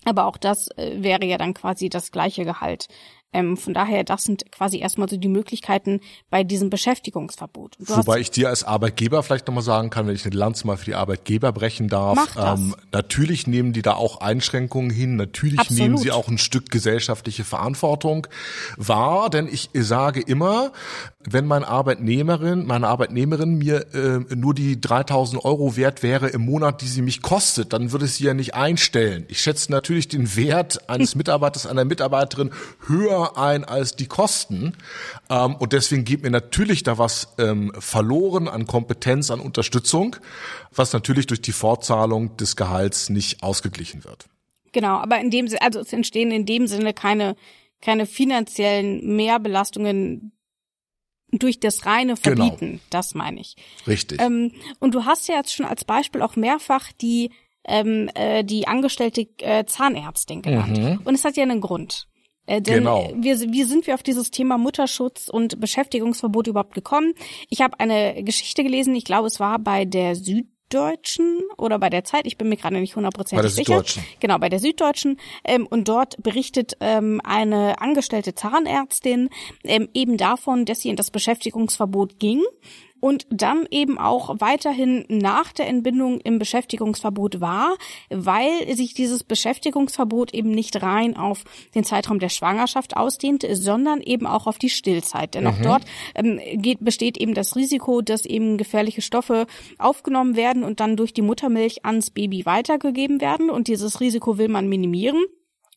Aber 0.05 0.25
auch 0.25 0.37
das 0.37 0.67
äh, 0.77 1.03
wäre 1.03 1.25
ja 1.25 1.37
dann 1.37 1.53
quasi 1.53 1.89
das 1.89 2.11
gleiche 2.11 2.45
Gehalt. 2.45 2.87
Ähm, 3.33 3.55
von 3.55 3.73
daher, 3.73 4.03
das 4.03 4.23
sind 4.23 4.51
quasi 4.51 4.79
erstmal 4.79 5.07
so 5.07 5.15
die 5.15 5.29
Möglichkeiten 5.29 6.01
bei 6.29 6.43
diesem 6.43 6.69
Beschäftigungsverbot. 6.69 7.77
Wobei 7.79 8.19
ich 8.19 8.29
dir 8.29 8.49
als 8.49 8.65
Arbeitgeber 8.65 9.23
vielleicht 9.23 9.47
nochmal 9.47 9.63
sagen 9.63 9.89
kann, 9.89 10.05
wenn 10.07 10.15
ich 10.15 10.25
eine 10.25 10.35
Lanze 10.35 10.67
mal 10.67 10.75
für 10.75 10.85
die 10.85 10.95
Arbeitgeber 10.95 11.53
brechen 11.53 11.87
darf. 11.87 12.35
Ähm, 12.37 12.75
natürlich 12.91 13.47
nehmen 13.47 13.71
die 13.71 13.81
da 13.81 13.93
auch 13.93 14.19
Einschränkungen 14.19 14.91
hin, 14.91 15.15
natürlich 15.15 15.59
Absolut. 15.59 15.81
nehmen 15.81 15.97
sie 15.97 16.11
auch 16.11 16.27
ein 16.27 16.37
Stück 16.37 16.69
gesellschaftliche 16.71 17.45
Verantwortung 17.45 18.27
wahr, 18.75 19.29
denn 19.29 19.47
ich 19.47 19.69
sage 19.73 20.21
immer, 20.21 20.73
wenn 21.23 21.45
meine 21.45 21.67
Arbeitnehmerin, 21.67 22.65
meine 22.65 22.87
Arbeitnehmerin 22.87 23.57
mir 23.57 23.85
äh, 23.93 24.35
nur 24.35 24.53
die 24.53 24.81
3000 24.81 25.45
Euro 25.45 25.77
wert 25.77 26.03
wäre 26.03 26.29
im 26.29 26.41
Monat, 26.41 26.81
die 26.81 26.87
sie 26.87 27.01
mich 27.01 27.21
kostet, 27.21 27.73
dann 27.73 27.91
würde 27.91 28.05
ich 28.05 28.13
sie 28.13 28.25
ja 28.25 28.33
nicht 28.33 28.55
einstellen. 28.55 29.25
Ich 29.27 29.39
schätze 29.39 29.71
natürlich 29.71 30.07
den 30.07 30.35
Wert 30.35 30.89
eines 30.89 31.15
Mitarbeiters, 31.21 31.65
einer 31.65 31.85
Mitarbeiterin 31.85 32.51
höher 32.87 33.20
ein 33.29 33.63
als 33.63 33.95
die 33.95 34.07
Kosten. 34.07 34.75
Ähm, 35.29 35.55
und 35.55 35.73
deswegen 35.73 36.03
geht 36.03 36.23
mir 36.23 36.31
natürlich 36.31 36.83
da 36.83 36.97
was 36.97 37.33
ähm, 37.37 37.71
verloren 37.79 38.47
an 38.47 38.65
Kompetenz, 38.65 39.31
an 39.31 39.39
Unterstützung, 39.39 40.15
was 40.73 40.93
natürlich 40.93 41.27
durch 41.27 41.41
die 41.41 41.51
Fortzahlung 41.51 42.37
des 42.37 42.55
Gehalts 42.55 43.09
nicht 43.09 43.43
ausgeglichen 43.43 44.03
wird. 44.03 44.25
Genau, 44.71 44.97
aber 44.97 45.19
in 45.19 45.29
dem 45.29 45.47
Sinne, 45.47 45.61
also 45.61 45.79
es 45.79 45.91
entstehen 45.91 46.31
in 46.31 46.45
dem 46.45 46.67
Sinne 46.67 46.93
keine, 46.93 47.35
keine 47.81 48.05
finanziellen 48.05 49.15
Mehrbelastungen 49.15 50.31
durch 51.31 51.59
das 51.59 51.85
reine 51.85 52.15
genau. 52.15 52.43
Verbieten, 52.43 52.67
genau. 52.67 52.81
das 52.89 53.15
meine 53.15 53.41
ich. 53.41 53.55
Richtig. 53.87 54.21
Ähm, 54.21 54.51
und 54.79 54.93
du 54.93 55.05
hast 55.05 55.27
ja 55.27 55.35
jetzt 55.35 55.53
schon 55.53 55.65
als 55.65 55.85
Beispiel 55.85 56.21
auch 56.21 56.35
mehrfach 56.35 56.91
die 56.93 57.31
ähm, 57.63 58.09
äh, 58.15 58.43
die 58.43 58.67
angestellte 58.67 59.27
äh, 59.37 59.65
Zahnärztin 59.65 60.41
genannt. 60.41 60.77
Mhm. 60.77 61.01
Und 61.03 61.13
es 61.13 61.23
hat 61.23 61.37
ja 61.37 61.43
einen 61.43 61.61
Grund. 61.61 62.07
Äh, 62.45 62.61
denn 62.61 62.79
genau. 62.79 63.11
wir, 63.15 63.39
wie 63.39 63.63
sind 63.63 63.87
wir 63.87 63.93
auf 63.93 64.03
dieses 64.03 64.31
Thema 64.31 64.57
Mutterschutz 64.57 65.29
und 65.29 65.59
Beschäftigungsverbot 65.59 66.47
überhaupt 66.47 66.73
gekommen? 66.73 67.13
Ich 67.49 67.61
habe 67.61 67.79
eine 67.79 68.23
Geschichte 68.23 68.63
gelesen, 68.63 68.95
ich 68.95 69.05
glaube, 69.05 69.27
es 69.27 69.39
war 69.39 69.59
bei 69.59 69.85
der 69.85 70.15
Süddeutschen 70.15 71.41
oder 71.57 71.77
bei 71.77 71.89
der 71.89 72.03
Zeit, 72.03 72.25
ich 72.25 72.37
bin 72.37 72.49
mir 72.49 72.57
gerade 72.57 72.79
nicht 72.79 72.95
hundertprozentig 72.95 73.51
sicher. 73.51 73.73
Süddeutschen. 73.73 74.03
Genau, 74.19 74.37
bei 74.39 74.49
der 74.49 74.59
Süddeutschen. 74.59 75.19
Ähm, 75.43 75.67
und 75.67 75.87
dort 75.87 76.21
berichtet 76.23 76.73
ähm, 76.79 77.21
eine 77.23 77.79
angestellte 77.79 78.33
Zahnärztin 78.33 79.29
ähm, 79.63 79.89
eben 79.93 80.17
davon, 80.17 80.65
dass 80.65 80.79
sie 80.79 80.89
in 80.89 80.95
das 80.95 81.11
Beschäftigungsverbot 81.11 82.19
ging 82.19 82.41
und 83.01 83.27
dann 83.29 83.67
eben 83.69 83.97
auch 83.97 84.39
weiterhin 84.39 85.03
nach 85.09 85.51
der 85.51 85.67
Entbindung 85.67 86.21
im 86.21 86.39
Beschäftigungsverbot 86.39 87.41
war, 87.41 87.75
weil 88.09 88.73
sich 88.73 88.93
dieses 88.93 89.25
Beschäftigungsverbot 89.25 90.33
eben 90.33 90.51
nicht 90.51 90.81
rein 90.81 91.17
auf 91.17 91.43
den 91.75 91.83
Zeitraum 91.83 92.19
der 92.19 92.29
Schwangerschaft 92.29 92.95
ausdehnt, 92.95 93.45
sondern 93.51 93.99
eben 93.99 94.25
auch 94.25 94.47
auf 94.47 94.57
die 94.57 94.69
Stillzeit. 94.69 95.33
Denn 95.33 95.43
mhm. 95.43 95.49
auch 95.49 95.61
dort 95.61 95.83
ähm, 96.15 96.39
geht, 96.53 96.77
besteht 96.79 97.17
eben 97.17 97.33
das 97.33 97.55
Risiko, 97.57 98.01
dass 98.01 98.25
eben 98.25 98.57
gefährliche 98.57 99.01
Stoffe 99.01 99.47
aufgenommen 99.79 100.35
werden 100.35 100.63
und 100.63 100.79
dann 100.79 100.95
durch 100.95 101.13
die 101.13 101.23
Muttermilch 101.23 101.83
ans 101.83 102.11
Baby 102.11 102.45
weitergegeben 102.45 103.19
werden. 103.19 103.49
Und 103.49 103.67
dieses 103.67 103.99
Risiko 103.99 104.37
will 104.37 104.47
man 104.47 104.69
minimieren. 104.69 105.25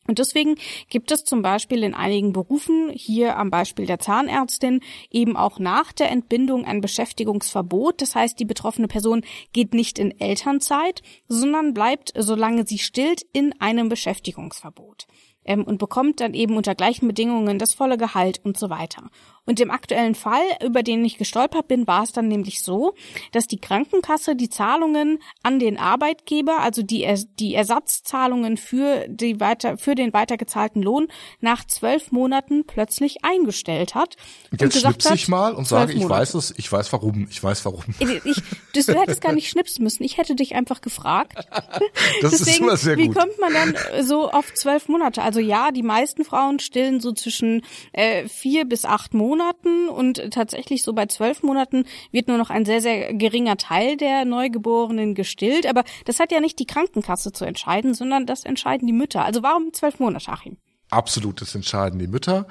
Und 0.07 0.19
deswegen 0.19 0.55
gibt 0.89 1.11
es 1.11 1.23
zum 1.23 1.41
Beispiel 1.41 1.83
in 1.83 1.93
einigen 1.93 2.31
Berufen, 2.31 2.89
hier 2.93 3.37
am 3.37 3.49
Beispiel 3.49 3.85
der 3.85 3.99
Zahnärztin, 3.99 4.81
eben 5.09 5.35
auch 5.35 5.59
nach 5.59 5.91
der 5.91 6.11
Entbindung 6.11 6.65
ein 6.65 6.81
Beschäftigungsverbot. 6.81 8.01
Das 8.01 8.15
heißt, 8.15 8.39
die 8.39 8.45
betroffene 8.45 8.87
Person 8.87 9.23
geht 9.51 9.73
nicht 9.73 9.97
in 9.97 10.19
Elternzeit, 10.19 11.01
sondern 11.27 11.73
bleibt, 11.73 12.13
solange 12.15 12.67
sie 12.67 12.77
stillt, 12.77 13.25
in 13.33 13.59
einem 13.59 13.89
Beschäftigungsverbot 13.89 15.07
ähm, 15.45 15.63
und 15.63 15.77
bekommt 15.77 16.19
dann 16.19 16.33
eben 16.33 16.57
unter 16.57 16.75
gleichen 16.75 17.07
Bedingungen 17.07 17.59
das 17.59 17.73
volle 17.73 17.97
Gehalt 17.97 18.41
und 18.43 18.57
so 18.57 18.69
weiter. 18.69 19.09
Und 19.47 19.59
im 19.59 19.69
aktuellen 19.69 20.15
Fall, 20.15 20.43
über 20.63 20.81
den 20.81 21.05
ich 21.05 21.17
gestolpert 21.17 21.67
bin, 21.67 21.85
war 21.85 22.01
es 22.01 22.11
dann 22.11 22.27
nämlich 22.27 22.63
so, 22.63 22.95
dass 23.31 23.45
die 23.45 23.59
Krankenkasse 23.59 24.35
die 24.35 24.49
Zahlungen 24.49 25.19
an 25.43 25.59
den 25.59 25.77
Arbeitgeber, 25.77 26.61
also 26.61 26.81
die, 26.81 27.07
die 27.37 27.53
Ersatzzahlungen 27.53 28.57
für, 28.57 29.05
die 29.07 29.39
weiter, 29.39 29.77
für 29.77 29.93
den 29.93 30.13
weitergezahlten 30.13 30.81
Lohn 30.81 31.07
nach 31.41 31.63
zwölf 31.65 32.11
Monaten 32.11 32.65
plötzlich 32.65 33.23
eingestellt 33.23 33.93
hat. 33.93 34.15
Und 34.51 34.63
jetzt 34.63 34.79
schnipse 34.79 35.13
ich 35.13 35.27
mal 35.27 35.53
und 35.53 35.67
sage, 35.67 35.93
ich 35.93 36.09
weiß 36.09 36.33
es, 36.33 36.53
ich 36.57 36.71
weiß 36.71 36.91
warum, 36.91 37.27
ich 37.29 37.43
weiß 37.43 37.65
warum. 37.65 37.83
Ich, 37.99 38.41
das, 38.73 38.87
du 38.87 38.99
hättest 38.99 39.21
gar 39.21 39.33
nicht 39.33 39.49
schnipsen 39.49 39.83
müssen, 39.83 40.03
ich 40.03 40.17
hätte 40.17 40.33
dich 40.33 40.55
einfach 40.55 40.81
gefragt. 40.81 41.35
das 42.21 42.31
Deswegen, 42.31 42.49
ist 42.49 42.59
immer 42.59 42.77
sehr 42.77 42.95
gut. 42.95 43.05
Wie 43.05 43.09
kommt 43.09 43.39
man 43.39 43.53
dann 43.53 44.03
so 44.03 44.31
auf 44.31 44.51
zwölf 44.55 44.87
Monate? 44.87 45.21
Also 45.21 45.39
ja, 45.39 45.69
die 45.71 45.83
meisten 45.83 46.25
Frauen 46.25 46.57
stillen 46.57 46.99
so 46.99 47.11
zwischen 47.11 47.61
äh, 47.93 48.27
vier 48.27 48.65
bis 48.65 48.85
acht 48.85 49.13
Monate 49.13 49.34
Monaten 49.35 49.89
und 49.89 50.31
tatsächlich 50.31 50.83
so 50.83 50.93
bei 50.93 51.07
zwölf 51.07 51.43
Monaten 51.43 51.85
wird 52.11 52.27
nur 52.27 52.37
noch 52.37 52.49
ein 52.49 52.65
sehr, 52.65 52.81
sehr 52.81 53.13
geringer 53.13 53.57
Teil 53.57 53.97
der 53.97 54.23
Neugeborenen 54.23 55.13
gestillt. 55.13 55.67
Aber 55.67 55.83
das 56.05 56.19
hat 56.19 56.31
ja 56.31 56.39
nicht 56.39 56.57
die 56.59 56.65
Krankenkasse 56.65 57.31
zu 57.33 57.45
entscheiden, 57.45 57.93
sondern 57.93 58.25
das 58.25 58.45
entscheiden 58.45 58.87
die 58.87 58.93
Mütter. 58.93 59.25
Also 59.25 59.43
warum 59.43 59.73
zwölf 59.73 59.99
Monate, 59.99 60.31
Achim? 60.31 60.57
Absolut, 60.89 61.41
das 61.41 61.53
entscheiden 61.55 61.99
die 61.99 62.07
Mütter. 62.07 62.47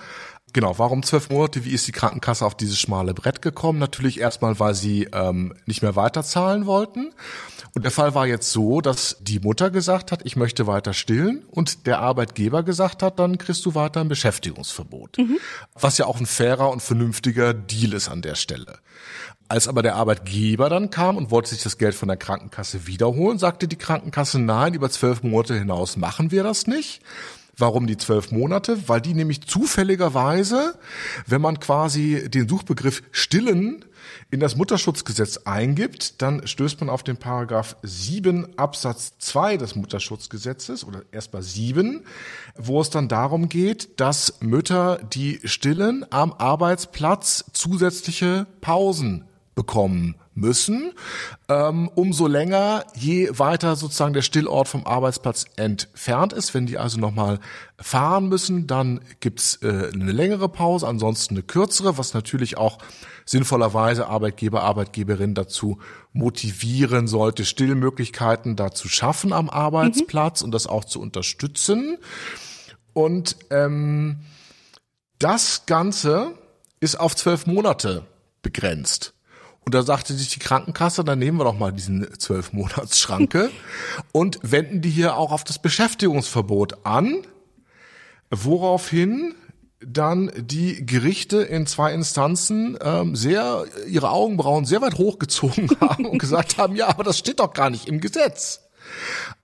Genau, 0.55 0.79
warum 0.79 1.03
zwölf 1.03 1.31
Monate? 1.31 1.65
Wie 1.65 1.73
ist 1.73 1.89
die 1.89 1.93
Krankenkasse 1.93 2.47
auf 2.47 2.57
dieses 2.57 2.79
schmale 2.79 3.13
Brett 3.13 3.43
gekommen? 3.43 3.81
Natürlich 3.81 4.21
erstmal, 4.21 4.61
weil 4.61 4.73
sie 4.73 5.09
ähm, 5.13 5.53
nicht 5.67 5.83
mehr 5.83 5.97
weiterzahlen 5.97 6.65
wollten. 6.67 7.13
Und 7.75 7.83
der 7.85 7.91
Fall 7.91 8.15
war 8.15 8.29
jetzt 8.29 8.53
so, 8.53 8.81
dass 8.81 9.17
die 9.21 9.41
Mutter 9.41 9.71
gesagt 9.71 10.13
hat, 10.13 10.21
ich 10.23 10.37
möchte 10.37 10.69
weiter 10.69 10.93
stillen 10.93 11.43
und 11.51 11.89
der 11.89 11.99
Arbeitgeber 11.99 12.63
gesagt 12.63 13.03
hat, 13.03 13.19
dann 13.19 13.37
kriegst 13.37 13.67
du 13.67 13.75
weiter 13.75 14.01
ein 14.01 14.07
Beschäftigungsverbot. 14.07 15.19
Mhm. 15.19 15.39
Was 15.75 15.99
ja 15.99 16.07
auch 16.07 16.21
ein 16.21 16.27
fairer 16.27 16.71
und 16.71 16.81
vernünftiger 16.81 17.53
Deal 17.53 17.93
ist 17.93 18.09
an 18.09 18.23
der 18.23 18.37
Stelle. 18.37 18.79
Als 19.49 19.67
aber 19.67 19.83
der 19.83 19.97
Arbeitgeber 19.97 20.69
dann 20.69 20.89
kam 20.91 21.17
und 21.17 21.33
wollte 21.33 21.51
sich 21.51 21.65
das 21.65 21.79
Geld 21.79 21.97
von 21.97 22.07
der 22.07 22.17
Krankenkasse 22.17 22.87
wiederholen, 22.87 23.41
sagte 23.41 23.67
die 23.67 23.75
Krankenkasse, 23.75 24.39
nein, 24.39 24.75
über 24.75 24.89
zwölf 24.89 25.25
Monate 25.25 25.59
hinaus 25.59 25.97
machen 25.97 26.31
wir 26.31 26.45
das 26.45 26.69
nicht. 26.69 27.03
Warum 27.57 27.87
die 27.87 27.97
zwölf 27.97 28.33
Monate? 28.33 28.89
Weil 28.89 29.01
die 29.01 29.15
nämlich 29.15 29.47
zufälligerweise, 29.47 30.79
wenn 31.27 31.41
man 31.41 31.61
quasi 31.61 32.29
den 32.29 32.49
Suchbegriff 32.49 33.03
stillen 33.13 33.85
in 34.31 34.41
das 34.41 34.57
Mutterschutzgesetz 34.57 35.39
eingibt, 35.45 36.21
dann 36.21 36.47
stößt 36.47 36.81
man 36.81 36.91
auf 36.91 37.03
den 37.03 37.17
Paragraph 37.17 37.77
7 37.83 38.59
Absatz 38.59 39.15
2 39.19 39.57
des 39.57 39.77
Mutterschutzgesetzes 39.77 40.85
oder 40.85 41.03
erst 41.13 41.31
bei 41.31 41.41
7, 41.41 42.05
wo 42.57 42.81
es 42.81 42.91
dann 42.91 43.09
darum 43.09 43.49
geht, 43.49 44.01
dass 44.01 44.41
Mütter, 44.41 44.99
die 45.13 45.41
stillen, 45.45 46.05
am 46.11 46.33
Arbeitsplatz 46.33 47.45
zusätzliche 47.53 48.47
Pausen 48.61 49.25
bekommen 49.55 50.17
müssen, 50.35 50.93
ähm, 51.49 51.91
umso 51.95 52.27
länger, 52.27 52.85
je 52.95 53.29
weiter 53.33 53.77
sozusagen 53.77 54.15
der 54.15 54.23
Stillort 54.23 54.69
vom 54.69 54.87
Arbeitsplatz 54.87 55.47
entfernt 55.57 56.33
ist. 56.33 56.55
Wenn 56.55 56.67
die 56.67 56.79
also 56.79 56.99
nochmal 56.99 57.41
fahren 57.79 58.29
müssen, 58.29 58.67
dann 58.67 59.01
gibt's 59.21 59.59
äh, 59.63 59.91
eine 59.93 60.13
längere 60.13 60.49
Pause, 60.49 60.87
ansonsten 60.87 61.35
eine 61.35 61.43
kürzere, 61.43 61.99
was 61.99 62.15
natürlich 62.15 62.57
auch 62.57 62.79
sinnvollerweise 63.25 64.07
Arbeitgeber, 64.07 64.63
Arbeitgeberin 64.63 65.35
dazu 65.35 65.79
motivieren 66.13 67.09
sollte, 67.09 67.45
Stillmöglichkeiten 67.45 68.57
da 68.57 68.71
zu 68.73 68.89
schaffen 68.89 69.33
am 69.33 69.49
Arbeitsplatz 69.49 70.41
mhm. 70.41 70.47
und 70.47 70.53
das 70.53 70.67
auch 70.67 70.85
zu 70.85 71.01
unterstützen. 71.01 71.99
Und 72.93 73.37
ähm, 73.51 74.21
das 75.19 75.67
Ganze 75.67 76.33
ist 76.81 77.01
auf 77.01 77.17
zwölf 77.17 77.47
Monate 77.47 78.07
begrenzt. 78.43 79.14
Und 79.65 79.75
da 79.75 79.83
sagte 79.83 80.15
sich 80.15 80.29
die 80.29 80.41
Krankenkasse, 80.41 81.05
dann 81.05 81.19
nehmen 81.19 81.39
wir 81.39 81.45
doch 81.45 81.59
mal 81.59 81.73
diesen 81.73 82.07
zwölf 82.19 82.53
Monats 82.53 82.99
Schranke 82.99 83.51
und 84.13 84.39
wenden 84.43 84.81
die 84.81 84.91
hier 84.91 85.17
auch 85.17 85.33
auf 85.33 85.45
das 85.45 85.59
Beschäftigungsverbot 85.59 86.85
an, 86.85 87.27
woraufhin 88.31 89.35
dann 89.87 90.31
die 90.37 90.85
Gerichte 90.85 91.43
in 91.43 91.67
zwei 91.67 91.93
Instanzen 91.93 92.79
ähm, 92.81 93.17
sehr 93.17 93.65
ihre 93.87 94.11
Augenbrauen 94.11 94.65
sehr 94.65 94.81
weit 94.81 94.95
hochgezogen 94.95 95.69
haben 95.81 96.07
und 96.07 96.19
gesagt 96.19 96.59
haben, 96.59 96.77
ja, 96.77 96.89
aber 96.89 97.05
das 97.05 97.19
steht 97.19 97.41
doch 97.41 97.53
gar 97.53 97.71
nicht 97.71 97.89
im 97.89 98.01
Gesetz. 98.01 98.64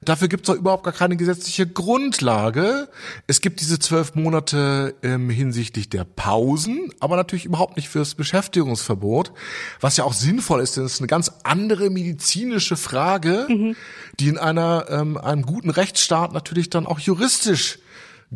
Dafür 0.03 0.29
gibt 0.29 0.49
es 0.49 0.55
auch 0.55 0.59
überhaupt 0.59 0.85
gar 0.85 0.95
keine 0.95 1.17
gesetzliche 1.17 1.67
Grundlage. 1.67 2.89
Es 3.27 3.41
gibt 3.41 3.61
diese 3.61 3.79
zwölf 3.79 4.15
Monate 4.15 4.95
ähm, 5.03 5.29
hinsichtlich 5.29 5.91
der 5.91 6.05
Pausen, 6.05 6.91
aber 7.01 7.17
natürlich 7.17 7.45
überhaupt 7.45 7.77
nicht 7.77 7.89
fürs 7.89 8.15
Beschäftigungsverbot, 8.15 9.33
was 9.81 9.99
ja 9.99 10.05
auch 10.05 10.15
sinnvoll 10.15 10.61
ist, 10.63 10.77
denn 10.77 10.85
es 10.85 10.95
ist 10.95 11.01
eine 11.01 11.09
ganz 11.09 11.31
andere 11.43 11.91
medizinische 11.91 12.77
Frage, 12.77 13.47
mhm. 13.49 13.77
die 14.19 14.29
in 14.29 14.39
einer 14.39 14.87
ähm, 14.89 15.19
einem 15.19 15.43
guten 15.43 15.71
Rechtsstaat 15.71 16.33
natürlich 16.33 16.71
dann 16.71 16.87
auch 16.87 16.99
juristisch 16.99 17.79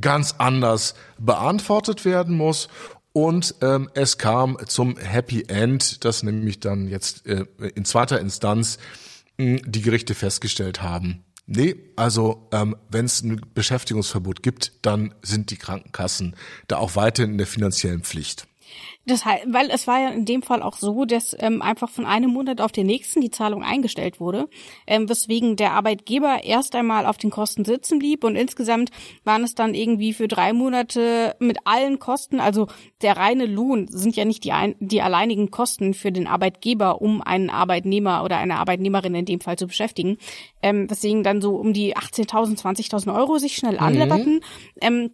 ganz 0.00 0.34
anders 0.38 0.94
beantwortet 1.18 2.04
werden 2.04 2.36
muss. 2.36 2.68
Und 3.12 3.54
ähm, 3.62 3.88
es 3.94 4.18
kam 4.18 4.58
zum 4.66 4.96
Happy 4.96 5.44
End, 5.46 6.04
das 6.04 6.24
nämlich 6.24 6.58
dann 6.58 6.88
jetzt 6.88 7.26
äh, 7.26 7.46
in 7.74 7.84
zweiter 7.84 8.20
Instanz 8.20 8.78
die 9.38 9.82
Gerichte 9.82 10.14
festgestellt 10.14 10.82
haben, 10.82 11.24
Nee, 11.46 11.76
also 11.96 12.48
ähm, 12.52 12.74
wenn 12.88 13.04
es 13.04 13.22
ein 13.22 13.40
Beschäftigungsverbot 13.52 14.42
gibt, 14.42 14.72
dann 14.80 15.14
sind 15.20 15.50
die 15.50 15.56
Krankenkassen 15.56 16.36
da 16.68 16.78
auch 16.78 16.96
weiterhin 16.96 17.32
in 17.32 17.38
der 17.38 17.46
finanziellen 17.46 18.02
Pflicht. 18.02 18.46
Das 19.06 19.24
heißt, 19.24 19.44
weil 19.48 19.70
es 19.70 19.86
war 19.86 20.00
ja 20.00 20.08
in 20.08 20.24
dem 20.24 20.42
Fall 20.42 20.62
auch 20.62 20.76
so, 20.76 21.04
dass 21.04 21.36
ähm, 21.38 21.60
einfach 21.60 21.90
von 21.90 22.06
einem 22.06 22.30
Monat 22.30 22.60
auf 22.60 22.72
den 22.72 22.86
nächsten 22.86 23.20
die 23.20 23.30
Zahlung 23.30 23.62
eingestellt 23.62 24.18
wurde, 24.18 24.48
ähm, 24.86 25.08
weswegen 25.08 25.56
der 25.56 25.72
Arbeitgeber 25.72 26.44
erst 26.44 26.74
einmal 26.74 27.06
auf 27.06 27.18
den 27.18 27.30
Kosten 27.30 27.64
sitzen 27.64 27.98
blieb 27.98 28.24
und 28.24 28.36
insgesamt 28.36 28.90
waren 29.24 29.44
es 29.44 29.54
dann 29.54 29.74
irgendwie 29.74 30.14
für 30.14 30.28
drei 30.28 30.52
Monate 30.52 31.36
mit 31.38 31.58
allen 31.64 31.98
Kosten, 31.98 32.40
also 32.40 32.66
der 33.02 33.16
reine 33.16 33.46
Lohn 33.46 33.88
sind 33.88 34.16
ja 34.16 34.24
nicht 34.24 34.44
die, 34.44 34.52
ein, 34.52 34.74
die 34.80 35.02
alleinigen 35.02 35.50
Kosten 35.50 35.92
für 35.92 36.10
den 36.10 36.26
Arbeitgeber, 36.26 37.02
um 37.02 37.20
einen 37.20 37.50
Arbeitnehmer 37.50 38.24
oder 38.24 38.38
eine 38.38 38.56
Arbeitnehmerin 38.56 39.14
in 39.14 39.26
dem 39.26 39.40
Fall 39.40 39.58
zu 39.58 39.66
beschäftigen, 39.66 40.16
ähm, 40.62 40.88
weswegen 40.88 41.22
dann 41.22 41.42
so 41.42 41.56
um 41.56 41.74
die 41.74 41.96
18.000, 41.96 42.60
20.000 42.60 43.14
Euro 43.14 43.38
sich 43.38 43.56
schnell. 43.56 43.78
Mhm. 44.24 44.40
Ähm, 44.80 45.10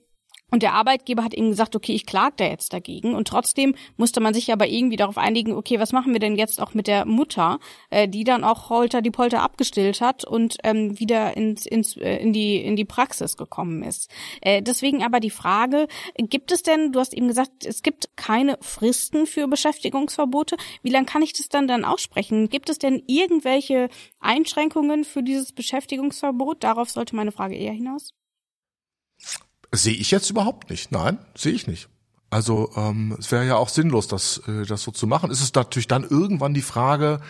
und 0.51 0.63
der 0.63 0.75
Arbeitgeber 0.75 1.25
hat 1.25 1.35
eben 1.35 1.51
gesagt, 1.51 1.77
okay, 1.77 1.93
ich 1.93 2.07
klag 2.07 2.33
da 2.37 2.45
jetzt 2.45 2.73
dagegen. 2.73 3.15
Und 3.15 3.29
trotzdem 3.29 3.75
musste 3.97 4.21
man 4.21 4.35
sich 4.35 4.53
aber 4.53 4.67
irgendwie 4.67 4.97
darauf 4.97 5.19
einigen, 5.19 5.53
okay, 5.53 5.79
was 5.79 5.93
machen 5.93 6.13
wir 6.13 6.21
denn 6.21 6.37
jetzt 6.37 6.61
auch 6.61 6.75
mit 6.75 6.87
der 6.87 7.07
Mutter, 7.07 7.59
äh, 7.91 8.09
die 8.09 8.25
dann 8.25 8.45
auch 8.45 8.71
Holter 8.71 9.03
die 9.03 9.11
Polter 9.11 9.43
abgestillt 9.43 10.01
hat 10.01 10.25
und 10.25 10.59
ähm, 10.65 10.99
wieder 10.99 11.37
ins, 11.37 11.67
ins, 11.67 11.97
äh, 11.97 12.17
in, 12.17 12.33
die, 12.33 12.57
in 12.57 12.77
die 12.77 12.85
Praxis 12.85 13.37
gekommen 13.37 13.83
ist. 13.83 14.11
Äh, 14.41 14.63
deswegen 14.63 15.03
aber 15.03 15.21
die 15.21 15.31
Frage, 15.31 15.87
gibt 16.17 16.53
es 16.53 16.63
denn, 16.63 16.93
du 16.93 17.01
hast 17.01 17.15
eben 17.15 17.29
gesagt, 17.29 17.65
es 17.65 17.83
gibt 17.83 18.17
keine 18.17 18.59
Fristen 18.61 19.27
für 19.27 19.49
Beschäftigungsverbote. 19.49 20.57
Wie 20.83 20.91
lange 20.91 21.07
kann 21.07 21.23
ich 21.23 21.33
das 21.33 21.49
dann 21.49 21.69
dann 21.69 21.85
aussprechen? 21.85 22.49
Gibt 22.49 22.71
es 22.71 22.79
denn 22.79 23.03
irgendwelche 23.07 23.89
Einschränkungen 24.19 25.05
für 25.05 25.23
dieses 25.23 25.53
Beschäftigungsverbot? 25.53 26.63
Darauf 26.65 26.91
sollte 26.91 27.17
meine 27.17 27.33
Frage 27.33 27.57
eher 27.57 27.73
hinaus. 27.73 28.15
Sehe 29.73 29.95
ich 29.95 30.11
jetzt 30.11 30.31
überhaupt 30.31 30.71
nicht. 30.71 30.91
Nein, 30.91 31.19
sehe 31.37 31.53
ich 31.53 31.67
nicht. 31.67 31.89
Also 32.31 32.71
ähm, 32.77 33.17
es 33.19 33.31
wäre 33.33 33.47
ja 33.47 33.57
auch 33.57 33.69
sinnlos, 33.69 34.07
das, 34.09 34.43
äh, 34.47 34.65
das 34.65 34.83
so 34.83 34.93
zu 34.93 35.07
machen. 35.07 35.31
Es 35.31 35.41
ist 35.41 35.57
natürlich 35.57 35.89
dann 35.89 36.05
irgendwann 36.05 36.55
die 36.55 36.63
Frage, 36.63 37.21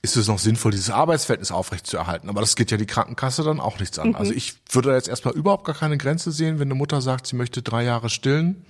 ist 0.00 0.16
es 0.16 0.28
noch 0.28 0.38
sinnvoll, 0.38 0.70
dieses 0.70 0.90
Arbeitsverhältnis 0.90 1.50
aufrechtzuerhalten? 1.50 2.28
Aber 2.28 2.40
das 2.40 2.54
geht 2.54 2.70
ja 2.70 2.76
die 2.76 2.86
Krankenkasse 2.86 3.42
dann 3.42 3.58
auch 3.58 3.80
nichts 3.80 3.98
an. 3.98 4.10
Mhm. 4.10 4.14
Also 4.14 4.32
ich 4.32 4.54
würde 4.70 4.92
jetzt 4.92 5.08
erstmal 5.08 5.34
überhaupt 5.34 5.64
gar 5.64 5.74
keine 5.74 5.98
Grenze 5.98 6.30
sehen, 6.30 6.60
wenn 6.60 6.68
eine 6.68 6.76
Mutter 6.76 7.00
sagt, 7.00 7.26
sie 7.26 7.36
möchte 7.36 7.62
drei 7.62 7.82
Jahre 7.84 8.08
stillen 8.08 8.64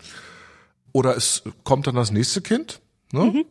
oder 0.93 1.17
es 1.17 1.43
kommt 1.65 1.87
dann 1.87 1.95
das 1.95 2.11
nächste 2.11 2.41
Kind. 2.41 2.81
Ne? 3.13 3.25
Mhm. 3.25 3.45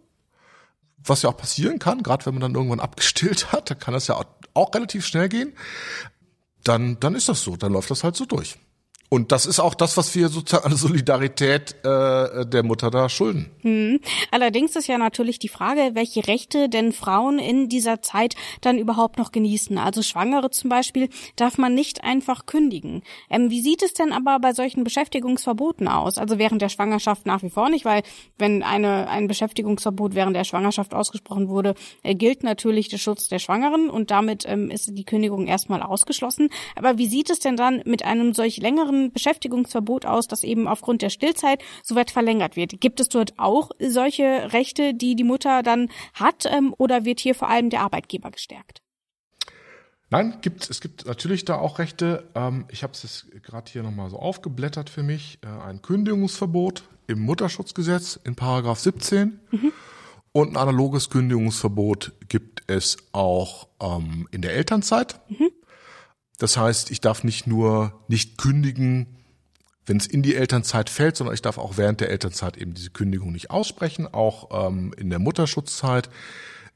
Was 0.98 1.22
ja 1.22 1.30
auch 1.30 1.38
passieren 1.38 1.78
kann, 1.78 2.02
gerade 2.02 2.26
wenn 2.26 2.34
man 2.34 2.42
dann 2.42 2.56
irgendwann 2.56 2.80
abgestillt 2.80 3.52
hat, 3.52 3.70
dann 3.70 3.78
kann 3.78 3.94
das 3.94 4.08
ja 4.08 4.16
auch, 4.16 4.26
auch 4.56 4.74
relativ 4.74 5.06
schnell 5.06 5.30
gehen. 5.30 5.54
Dann, 6.64 7.00
dann 7.00 7.14
ist 7.14 7.30
das 7.30 7.44
so, 7.44 7.56
dann 7.58 7.74
läuft 7.74 7.92
das 7.92 8.04
halt 8.04 8.16
so 8.16 8.26
durch. 8.26 8.58
Und 9.10 9.32
das 9.32 9.46
ist 9.46 9.62
auch 9.62 9.74
das, 9.74 9.96
was 9.96 10.14
wir 10.16 10.30
an 10.64 10.76
Solidarität 10.76 11.76
äh, 11.86 12.46
der 12.46 12.64
Mutter 12.64 12.92
da 12.92 13.08
schulden. 13.08 13.50
Hm. 13.62 14.02
Allerdings 14.32 14.76
ist 14.76 14.88
ja 14.88 14.98
natürlich 14.98 15.40
die 15.40 15.48
Frage, 15.48 15.92
welche 15.94 16.28
Rechte 16.28 16.68
denn 16.68 16.92
Frauen 16.92 17.40
in 17.40 17.70
dieser 17.70 18.02
Zeit 18.02 18.36
dann 18.60 18.78
überhaupt 18.78 19.18
noch 19.18 19.32
genießen. 19.32 19.78
Also 19.78 20.02
Schwangere 20.02 20.52
zum 20.52 20.70
Beispiel 20.70 21.08
darf 21.38 21.58
man 21.58 21.74
nicht 21.74 22.04
einfach 22.04 22.46
kündigen. 22.46 23.02
Ähm, 23.30 23.50
wie 23.50 23.62
sieht 23.62 23.82
es 23.82 23.94
denn 23.94 24.12
aber 24.12 24.40
bei 24.40 24.52
solchen 24.52 24.84
Beschäftigungsverboten 24.84 25.88
aus? 25.88 26.18
Also 26.18 26.38
während 26.38 26.62
der 26.62 26.70
Schwangerschaft 26.70 27.26
nach 27.26 27.44
wie 27.44 27.50
vor 27.50 27.70
nicht, 27.70 27.86
weil 27.86 28.04
wenn 28.38 28.62
eine, 28.62 29.08
ein 29.08 29.30
Beschäftigungsverbot 29.30 30.16
während 30.16 30.36
der 30.36 30.44
Schwangerschaft 30.44 30.94
ausgesprochen 30.94 31.48
wurde, 31.48 31.76
äh, 32.04 32.14
gilt 32.14 32.44
natürlich 32.44 32.90
der 32.90 32.98
Schutz 32.98 33.30
der 33.30 33.40
Schwangeren 33.40 33.90
und 33.90 34.12
damit 34.12 34.44
ähm, 34.46 34.70
ist 34.70 34.90
die 34.98 35.06
Kündigung 35.06 35.48
erstmal 35.48 35.82
ausgeschlossen. 35.82 36.50
Aber 36.76 36.98
wie 36.98 37.08
sieht 37.08 37.30
es 37.30 37.40
denn 37.40 37.56
dann 37.56 37.82
mit 37.86 38.04
einem 38.04 38.34
solch 38.34 38.58
längeren 38.58 38.97
ein 39.06 39.12
Beschäftigungsverbot 39.12 40.06
aus, 40.06 40.28
das 40.28 40.44
eben 40.44 40.68
aufgrund 40.68 41.02
der 41.02 41.10
Stillzeit 41.10 41.64
so 41.84 41.96
weit 41.96 42.12
verlängert 42.12 42.56
wird. 42.56 42.80
Gibt 42.82 43.00
es 43.00 43.10
dort 43.10 43.34
auch 43.38 43.72
solche 43.80 44.54
Rechte, 44.54 44.94
die 44.94 45.16
die 45.16 45.24
Mutter 45.24 45.64
dann 45.64 45.90
hat, 46.14 46.46
ähm, 46.46 46.74
oder 46.78 47.06
wird 47.06 47.20
hier 47.20 47.36
vor 47.36 47.50
allem 47.50 47.70
der 47.70 47.82
Arbeitgeber 47.82 48.32
gestärkt? 48.32 48.82
Nein, 50.10 50.38
gibt, 50.42 50.70
es 50.70 50.80
gibt 50.80 51.06
natürlich 51.06 51.44
da 51.44 51.58
auch 51.58 51.80
Rechte. 51.80 52.30
Ähm, 52.34 52.66
ich 52.72 52.84
habe 52.84 52.94
es 52.94 53.28
gerade 53.44 53.70
hier 53.70 53.84
nochmal 53.84 54.10
so 54.10 54.18
aufgeblättert 54.18 54.90
für 54.90 55.04
mich. 55.04 55.40
Äh, 55.44 55.48
ein 55.48 55.82
Kündigungsverbot 55.82 56.84
im 57.08 57.20
Mutterschutzgesetz 57.20 58.18
in 58.24 58.36
Paragraph 58.36 58.80
17. 58.80 59.40
Mhm. 59.52 59.74
Und 60.32 60.50
ein 60.52 60.58
analoges 60.58 61.10
Kündigungsverbot 61.10 62.14
gibt 62.30 62.64
es 62.68 62.98
auch 63.12 63.68
ähm, 63.82 64.28
in 64.32 64.42
der 64.42 64.54
Elternzeit. 64.54 65.20
Mhm. 65.30 65.50
Das 66.38 66.58
heißt, 66.58 66.92
ich 66.92 67.02
darf 67.02 67.24
nicht 67.24 67.48
nur 67.48 68.04
nicht 68.08 68.38
kündigen, 68.38 69.18
wenn 69.86 69.98
es 69.98 70.06
in 70.06 70.22
die 70.22 70.36
Elternzeit 70.36 70.90
fällt, 70.90 71.18
sondern 71.18 71.34
ich 71.34 71.42
darf 71.42 71.58
auch 71.58 71.78
während 71.78 72.02
der 72.02 72.10
Elternzeit 72.10 72.58
eben 72.58 72.74
diese 72.74 72.92
Kündigung 72.92 73.32
nicht 73.32 73.50
aussprechen. 73.50 74.08
Auch 74.14 74.68
ähm, 74.68 74.94
in 74.98 75.10
der 75.10 75.20
Mutterschutzzeit 75.20 76.10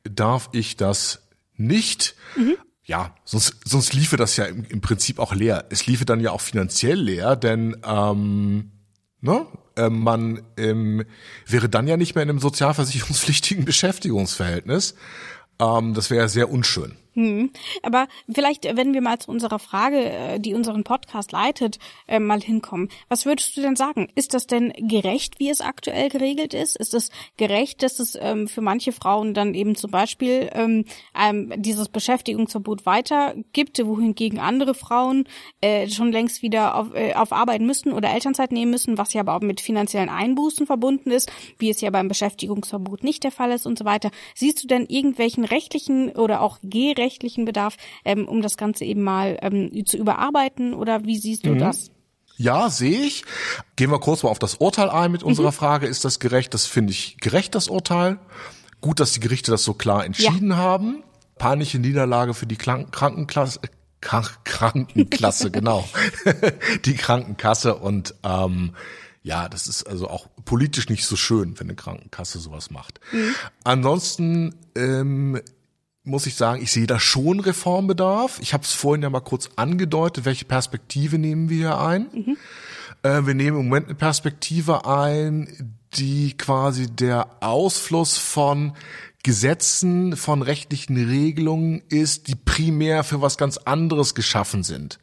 darf 0.03 0.49
ich 0.53 0.77
das 0.77 1.27
nicht. 1.57 2.15
Mhm. 2.35 2.55
Ja, 2.83 3.15
sonst, 3.25 3.57
sonst 3.65 3.93
liefe 3.93 4.17
das 4.17 4.37
ja 4.37 4.45
im, 4.45 4.65
im, 4.65 4.81
Prinzip 4.81 5.19
auch 5.19 5.33
leer. 5.33 5.65
Es 5.69 5.85
liefe 5.85 6.05
dann 6.05 6.19
ja 6.19 6.31
auch 6.31 6.41
finanziell 6.41 6.99
leer, 6.99 7.35
denn 7.35 7.77
ähm, 7.85 8.71
ne, 9.19 9.45
äh, 9.75 9.89
man 9.89 10.41
ähm, 10.57 11.05
wäre 11.45 11.69
dann 11.69 11.87
ja 11.87 11.97
nicht 11.97 12.15
mehr 12.15 12.23
in 12.23 12.29
einem 12.29 12.39
sozialversicherungspflichtigen 12.39 13.65
Beschäftigungsverhältnis. 13.65 14.95
Ähm, 15.59 15.93
das 15.93 16.09
wäre 16.09 16.27
sehr 16.27 16.49
unschön. 16.49 16.97
Hm. 17.13 17.51
Aber 17.83 18.07
vielleicht, 18.33 18.63
wenn 18.77 18.93
wir 18.93 19.01
mal 19.01 19.19
zu 19.19 19.31
unserer 19.31 19.59
Frage, 19.59 19.97
äh, 19.97 20.39
die 20.39 20.53
unseren 20.53 20.85
Podcast 20.85 21.33
leitet, 21.33 21.77
äh, 22.07 22.19
mal 22.19 22.39
hinkommen. 22.39 22.87
Was 23.09 23.25
würdest 23.25 23.57
du 23.57 23.61
denn 23.61 23.75
sagen? 23.75 24.07
Ist 24.15 24.33
das 24.33 24.47
denn 24.47 24.71
gerecht, 24.77 25.37
wie 25.39 25.49
es 25.49 25.59
aktuell 25.59 26.07
geregelt 26.07 26.53
ist? 26.53 26.77
Ist 26.77 26.93
es 26.93 27.09
gerecht, 27.35 27.83
dass 27.83 27.99
es 27.99 28.17
ähm, 28.19 28.47
für 28.47 28.61
manche 28.61 28.93
Frauen 28.93 29.33
dann 29.33 29.53
eben 29.55 29.75
zum 29.75 29.91
Beispiel 29.91 30.49
ähm, 30.53 30.85
dieses 31.57 31.89
Beschäftigungsverbot 31.89 32.85
weiter 32.85 33.35
gibt, 33.51 33.85
wohingegen 33.85 34.39
andere 34.39 34.73
Frauen 34.73 35.25
äh, 35.59 35.89
schon 35.89 36.13
längst 36.13 36.41
wieder 36.41 36.75
auf, 36.75 36.87
auf 37.15 37.33
Arbeit 37.33 37.61
müssen 37.61 37.91
oder 37.91 38.09
Elternzeit 38.09 38.51
nehmen 38.51 38.71
müssen, 38.71 38.97
was 38.97 39.13
ja 39.13 39.21
aber 39.21 39.35
auch 39.35 39.41
mit 39.41 39.59
finanziellen 39.59 40.09
Einbußen 40.09 40.65
verbunden 40.65 41.11
ist, 41.11 41.31
wie 41.57 41.69
es 41.69 41.81
ja 41.81 41.89
beim 41.89 42.07
Beschäftigungsverbot 42.07 43.03
nicht 43.03 43.23
der 43.23 43.31
Fall 43.31 43.51
ist 43.51 43.65
und 43.65 43.77
so 43.77 43.85
weiter. 43.85 44.11
Siehst 44.35 44.63
du 44.63 44.67
denn 44.67 44.85
irgendwelchen 44.85 45.43
rechtlichen 45.43 46.11
oder 46.11 46.41
auch 46.41 46.59
gerechtlichen 46.63 47.00
rechtlichen 47.01 47.45
Bedarf, 47.45 47.75
ähm, 48.05 48.27
um 48.27 48.41
das 48.41 48.57
Ganze 48.57 48.85
eben 48.85 49.03
mal 49.03 49.37
ähm, 49.41 49.85
zu 49.85 49.97
überarbeiten? 49.97 50.73
Oder 50.73 51.03
wie 51.05 51.17
siehst 51.17 51.45
du 51.45 51.51
mhm. 51.51 51.59
das? 51.59 51.91
Ja, 52.37 52.69
sehe 52.69 53.01
ich. 53.03 53.23
Gehen 53.75 53.91
wir 53.91 53.99
kurz 53.99 54.23
mal 54.23 54.29
auf 54.29 54.39
das 54.39 54.55
Urteil 54.55 54.89
ein 54.89 55.11
mit 55.11 55.23
unserer 55.23 55.51
mhm. 55.51 55.55
Frage. 55.55 55.87
Ist 55.87 56.05
das 56.05 56.19
gerecht? 56.19 56.53
Das 56.53 56.65
finde 56.65 56.91
ich 56.91 57.17
gerecht, 57.17 57.55
das 57.55 57.67
Urteil. 57.67 58.19
Gut, 58.79 58.99
dass 58.99 59.11
die 59.11 59.19
Gerichte 59.19 59.51
das 59.51 59.63
so 59.63 59.73
klar 59.73 60.05
entschieden 60.05 60.49
ja. 60.49 60.57
haben. 60.57 61.03
Peinliche 61.37 61.77
Niederlage 61.77 62.33
für 62.33 62.47
die 62.47 62.57
Krankenklasse. 62.57 63.59
Krankenklasse, 64.01 65.51
genau. 65.51 65.87
die 66.85 66.95
Krankenkasse 66.95 67.75
und 67.75 68.15
ähm, 68.23 68.73
ja, 69.23 69.47
das 69.47 69.67
ist 69.67 69.83
also 69.83 70.07
auch 70.07 70.25
politisch 70.45 70.89
nicht 70.89 71.05
so 71.05 71.15
schön, 71.15 71.59
wenn 71.59 71.67
eine 71.67 71.75
Krankenkasse 71.75 72.39
sowas 72.39 72.71
macht. 72.71 72.99
Mhm. 73.11 73.35
Ansonsten 73.63 74.55
ähm, 74.75 75.39
muss 76.03 76.25
ich 76.25 76.35
sagen, 76.35 76.61
ich 76.61 76.71
sehe 76.71 76.87
da 76.87 76.99
schon 76.99 77.39
Reformbedarf. 77.39 78.39
Ich 78.41 78.53
habe 78.53 78.63
es 78.63 78.73
vorhin 78.73 79.03
ja 79.03 79.09
mal 79.09 79.19
kurz 79.19 79.49
angedeutet, 79.55 80.25
welche 80.25 80.45
Perspektive 80.45 81.17
nehmen 81.19 81.49
wir 81.49 81.57
hier 81.57 81.79
ein. 81.79 82.07
Mhm. 82.13 82.37
Äh, 83.03 83.25
wir 83.25 83.33
nehmen 83.33 83.59
im 83.59 83.65
Moment 83.65 83.87
eine 83.87 83.95
Perspektive 83.95 84.85
ein, 84.85 85.77
die 85.93 86.35
quasi 86.37 86.87
der 86.87 87.27
Ausfluss 87.41 88.17
von 88.17 88.73
Gesetzen, 89.23 90.15
von 90.17 90.41
rechtlichen 90.41 90.97
Regelungen 90.97 91.83
ist, 91.89 92.27
die 92.27 92.35
primär 92.35 93.03
für 93.03 93.21
was 93.21 93.37
ganz 93.37 93.57
anderes 93.57 94.15
geschaffen 94.15 94.63
sind. 94.63 94.99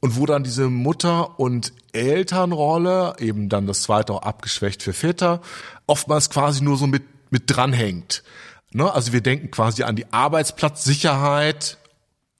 Und 0.00 0.16
wo 0.16 0.26
dann 0.26 0.42
diese 0.42 0.68
Mutter- 0.68 1.38
und 1.38 1.72
Elternrolle, 1.92 3.14
eben 3.18 3.48
dann 3.48 3.66
das 3.66 3.82
zweite 3.82 4.14
auch 4.14 4.22
abgeschwächt 4.22 4.82
für 4.82 4.94
Väter, 4.94 5.42
oftmals 5.86 6.30
quasi 6.30 6.64
nur 6.64 6.76
so 6.76 6.86
mit, 6.86 7.04
mit 7.30 7.44
dranhängt. 7.46 8.24
Ne? 8.72 8.92
Also 8.92 9.12
wir 9.12 9.20
denken 9.20 9.50
quasi 9.50 9.82
an 9.82 9.96
die 9.96 10.12
Arbeitsplatzsicherheit 10.12 11.78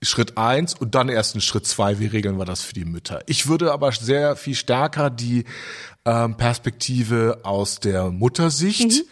Schritt 0.03 0.39
eins 0.39 0.75
und 0.75 0.95
dann 0.95 1.09
erst 1.09 1.35
in 1.35 1.41
Schritt 1.41 1.67
zwei, 1.67 1.99
wie 1.99 2.07
regeln 2.07 2.39
wir 2.39 2.47
das 2.47 2.63
für 2.63 2.73
die 2.73 2.87
Mütter. 2.87 3.21
Ich 3.27 3.49
würde 3.49 3.73
aber 3.73 3.93
sehr 3.93 4.35
viel 4.35 4.55
stärker 4.55 5.11
die 5.11 5.45
ähm, 6.07 6.37
Perspektive 6.37 7.41
aus 7.43 7.81
der 7.81 8.11
Muttersicht 8.11 9.05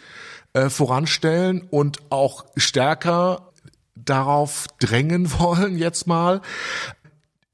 mhm. 0.53 0.59
äh, 0.59 0.69
voranstellen 0.69 1.61
und 1.69 1.99
auch 2.09 2.45
stärker 2.57 3.51
darauf 3.95 4.65
drängen 4.79 5.31
wollen 5.39 5.77
jetzt 5.77 6.07
mal, 6.07 6.41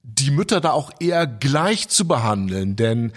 die 0.02 0.32
Mütter 0.32 0.62
da 0.62 0.72
auch 0.72 0.92
eher 1.00 1.28
gleich 1.28 1.90
zu 1.90 2.08
behandeln, 2.08 2.76
denn 2.76 3.12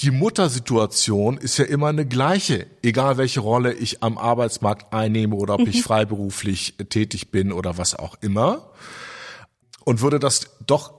die 0.00 0.10
Muttersituation 0.12 1.38
ist 1.38 1.58
ja 1.58 1.64
immer 1.64 1.88
eine 1.88 2.06
gleiche, 2.06 2.66
egal 2.82 3.18
welche 3.18 3.40
Rolle 3.40 3.72
ich 3.72 4.02
am 4.02 4.16
Arbeitsmarkt 4.16 4.92
einnehme 4.92 5.34
oder 5.34 5.54
ob 5.54 5.60
mhm. 5.62 5.68
ich 5.68 5.82
freiberuflich 5.82 6.74
tätig 6.88 7.30
bin 7.30 7.52
oder 7.52 7.78
was 7.78 7.94
auch 7.94 8.14
immer. 8.20 8.70
Und 9.84 10.00
würde 10.00 10.18
das 10.18 10.50
doch 10.64 10.92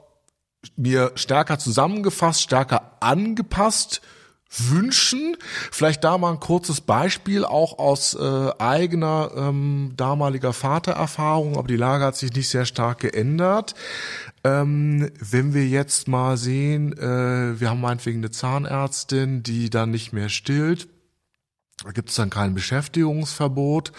mir 0.76 1.12
stärker 1.16 1.60
zusammengefasst, 1.60 2.42
stärker 2.42 2.98
angepasst 3.00 4.02
wünschen. 4.52 5.38
Vielleicht 5.72 6.04
da 6.04 6.18
mal 6.18 6.32
ein 6.32 6.40
kurzes 6.40 6.82
Beispiel 6.82 7.46
auch 7.46 7.78
aus 7.78 8.16
äh, 8.16 8.50
eigener 8.58 9.32
ähm, 9.36 9.94
damaliger 9.96 10.54
Vatererfahrung, 10.54 11.58
aber 11.58 11.68
die 11.68 11.76
Lage 11.76 12.04
hat 12.04 12.16
sich 12.16 12.34
nicht 12.34 12.50
sehr 12.50 12.66
stark 12.66 13.00
geändert. 13.00 13.76
Ähm, 14.44 15.12
wenn 15.20 15.54
wir 15.54 15.68
jetzt 15.68 16.08
mal 16.08 16.38
sehen, 16.38 16.94
äh, 16.98 17.60
wir 17.60 17.70
haben 17.70 17.82
meinetwegen 17.82 18.20
eine 18.20 18.32
Zahnärztin, 18.32 19.44
die 19.44 19.70
dann 19.70 19.92
nicht 19.92 20.14
mehr 20.14 20.30
stillt, 20.30 20.88
da 21.84 21.92
gibt 21.92 22.10
es 22.10 22.16
dann 22.16 22.30
kein 22.30 22.54
Beschäftigungsverbot, 22.54 23.92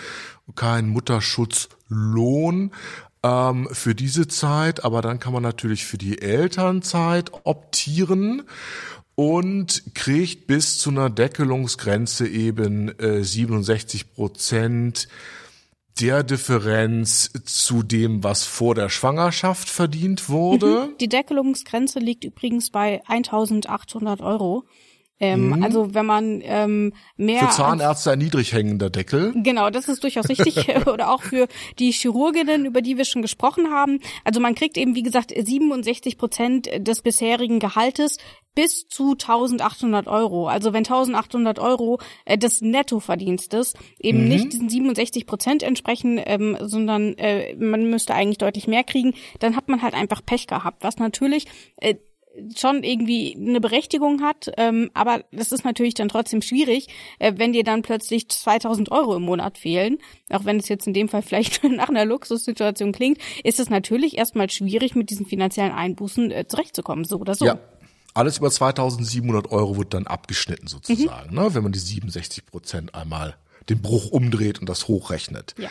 kein 0.55 0.89
Mutterschutzlohn 0.89 2.73
ähm, 3.23 3.69
für 3.73 3.95
diese 3.95 4.29
Zeit, 4.29 4.85
aber 4.85 5.03
dann 5.03 5.19
kann 5.19 5.33
man 5.33 5.43
natürlich 5.43 5.85
für 5.85 5.99
die 5.99 6.21
Elternzeit 6.21 7.33
optieren 7.45 8.43
und 9.15 9.95
kriegt 9.95 10.47
bis 10.47 10.79
zu 10.79 10.91
einer 10.91 11.11
Deckelungsgrenze 11.11 12.27
eben 12.27 12.99
äh, 12.99 13.23
67 13.23 14.15
Prozent 14.15 15.09
der 15.99 16.23
Differenz 16.23 17.31
zu 17.45 17.83
dem, 17.83 18.23
was 18.23 18.45
vor 18.45 18.75
der 18.75 18.89
Schwangerschaft 18.89 19.69
verdient 19.69 20.29
wurde. 20.29 20.89
Mhm. 20.89 20.99
Die 20.99 21.09
Deckelungsgrenze 21.09 21.99
liegt 21.99 22.25
übrigens 22.25 22.71
bei 22.71 23.03
1800 23.07 24.21
Euro. 24.21 24.65
Ähm, 25.21 25.51
mhm. 25.51 25.63
Also 25.63 25.95
wenn 25.95 26.07
man 26.07 26.41
ähm, 26.43 26.95
mehr 27.17 27.47
für 27.47 27.55
Zahnärzte 27.55 28.13
ein 28.13 28.19
niedrig 28.19 28.53
hängender 28.53 28.89
Deckel. 28.89 29.33
Genau, 29.37 29.69
das 29.69 29.89
ist 29.89 30.03
durchaus 30.03 30.29
richtig 30.29 30.67
oder 30.87 31.13
auch 31.13 31.23
für 31.23 31.47
die 31.79 31.93
Chirurginnen, 31.93 32.65
über 32.65 32.81
die 32.81 32.97
wir 32.97 33.05
schon 33.05 33.23
gesprochen 33.23 33.71
haben. 33.71 34.01
Also 34.25 34.41
man 34.41 34.55
kriegt 34.55 34.79
eben 34.79 34.95
wie 34.95 35.03
gesagt 35.03 35.33
67 35.37 36.17
Prozent 36.17 36.71
des 36.79 37.03
bisherigen 37.03 37.59
Gehaltes 37.59 38.17
bis 38.55 38.89
zu 38.89 39.13
1800 39.13 40.09
Euro. 40.09 40.49
Also 40.49 40.73
wenn 40.73 40.85
1800 40.85 41.59
Euro 41.59 42.01
äh, 42.25 42.37
des 42.37 42.63
Nettoverdienstes 42.63 43.75
eben 43.99 44.25
mhm. 44.25 44.29
nicht 44.29 44.53
diesen 44.53 44.69
67 44.69 45.27
Prozent 45.27 45.63
entsprechen, 45.63 46.21
ähm, 46.25 46.57
sondern 46.61 47.15
äh, 47.17 47.55
man 47.57 47.89
müsste 47.89 48.15
eigentlich 48.15 48.39
deutlich 48.39 48.67
mehr 48.67 48.85
kriegen, 48.85 49.15
dann 49.39 49.57
hat 49.57 49.69
man 49.69 49.83
halt 49.83 49.95
einfach 49.95 50.25
Pech 50.25 50.47
gehabt, 50.47 50.83
was 50.83 50.97
natürlich 50.99 51.47
äh, 51.77 51.95
schon 52.57 52.83
irgendwie 52.83 53.37
eine 53.37 53.61
Berechtigung 53.61 54.23
hat, 54.23 54.51
ähm, 54.57 54.91
aber 54.95 55.25
das 55.33 55.53
ist 55.53 55.65
natürlich 55.65 55.95
dann 55.95 56.09
trotzdem 56.09 56.43
schwierig, 56.43 56.89
äh, 57.19 57.35
wenn 57.37 57.53
dir 57.53 57.65
dann 57.65 57.83
plötzlich 57.83 58.29
2000 58.29 58.91
Euro 58.91 59.17
im 59.17 59.23
Monat 59.23 59.59
fehlen, 59.59 59.99
auch 60.31 60.45
wenn 60.45 60.59
es 60.59 60.69
jetzt 60.69 60.87
in 60.87 60.95
dem 60.95 61.09
Fall 61.09 61.23
vielleicht 61.31 61.65
nach 61.65 61.89
einer 61.89 62.05
Luxussituation 62.05 62.93
klingt, 62.93 63.19
ist 63.45 63.61
es 63.61 63.71
natürlich 63.71 64.19
erstmal 64.19 64.51
schwierig, 64.51 64.95
mit 64.95 65.11
diesen 65.11 65.27
finanziellen 65.27 65.73
Einbußen 65.73 66.31
äh, 66.31 66.47
zurechtzukommen, 66.47 67.05
so 67.05 67.19
oder 67.19 67.35
so. 67.35 67.45
Ja. 67.45 67.59
Alles 68.13 68.39
über 68.39 68.51
2700 68.51 69.53
Euro 69.53 69.77
wird 69.77 69.95
dann 69.95 70.07
abgeschnitten 70.07 70.67
sozusagen, 70.67 71.31
mhm. 71.31 71.43
ne, 71.43 71.55
wenn 71.55 71.63
man 71.63 71.73
die 71.73 71.79
67 71.79 72.45
Prozent 72.45 72.95
einmal 72.95 73.37
den 73.69 73.83
Bruch 73.83 74.11
umdreht 74.11 74.61
und 74.61 74.69
das 74.69 74.89
hochrechnet. 74.89 75.55
Ja. 75.59 75.69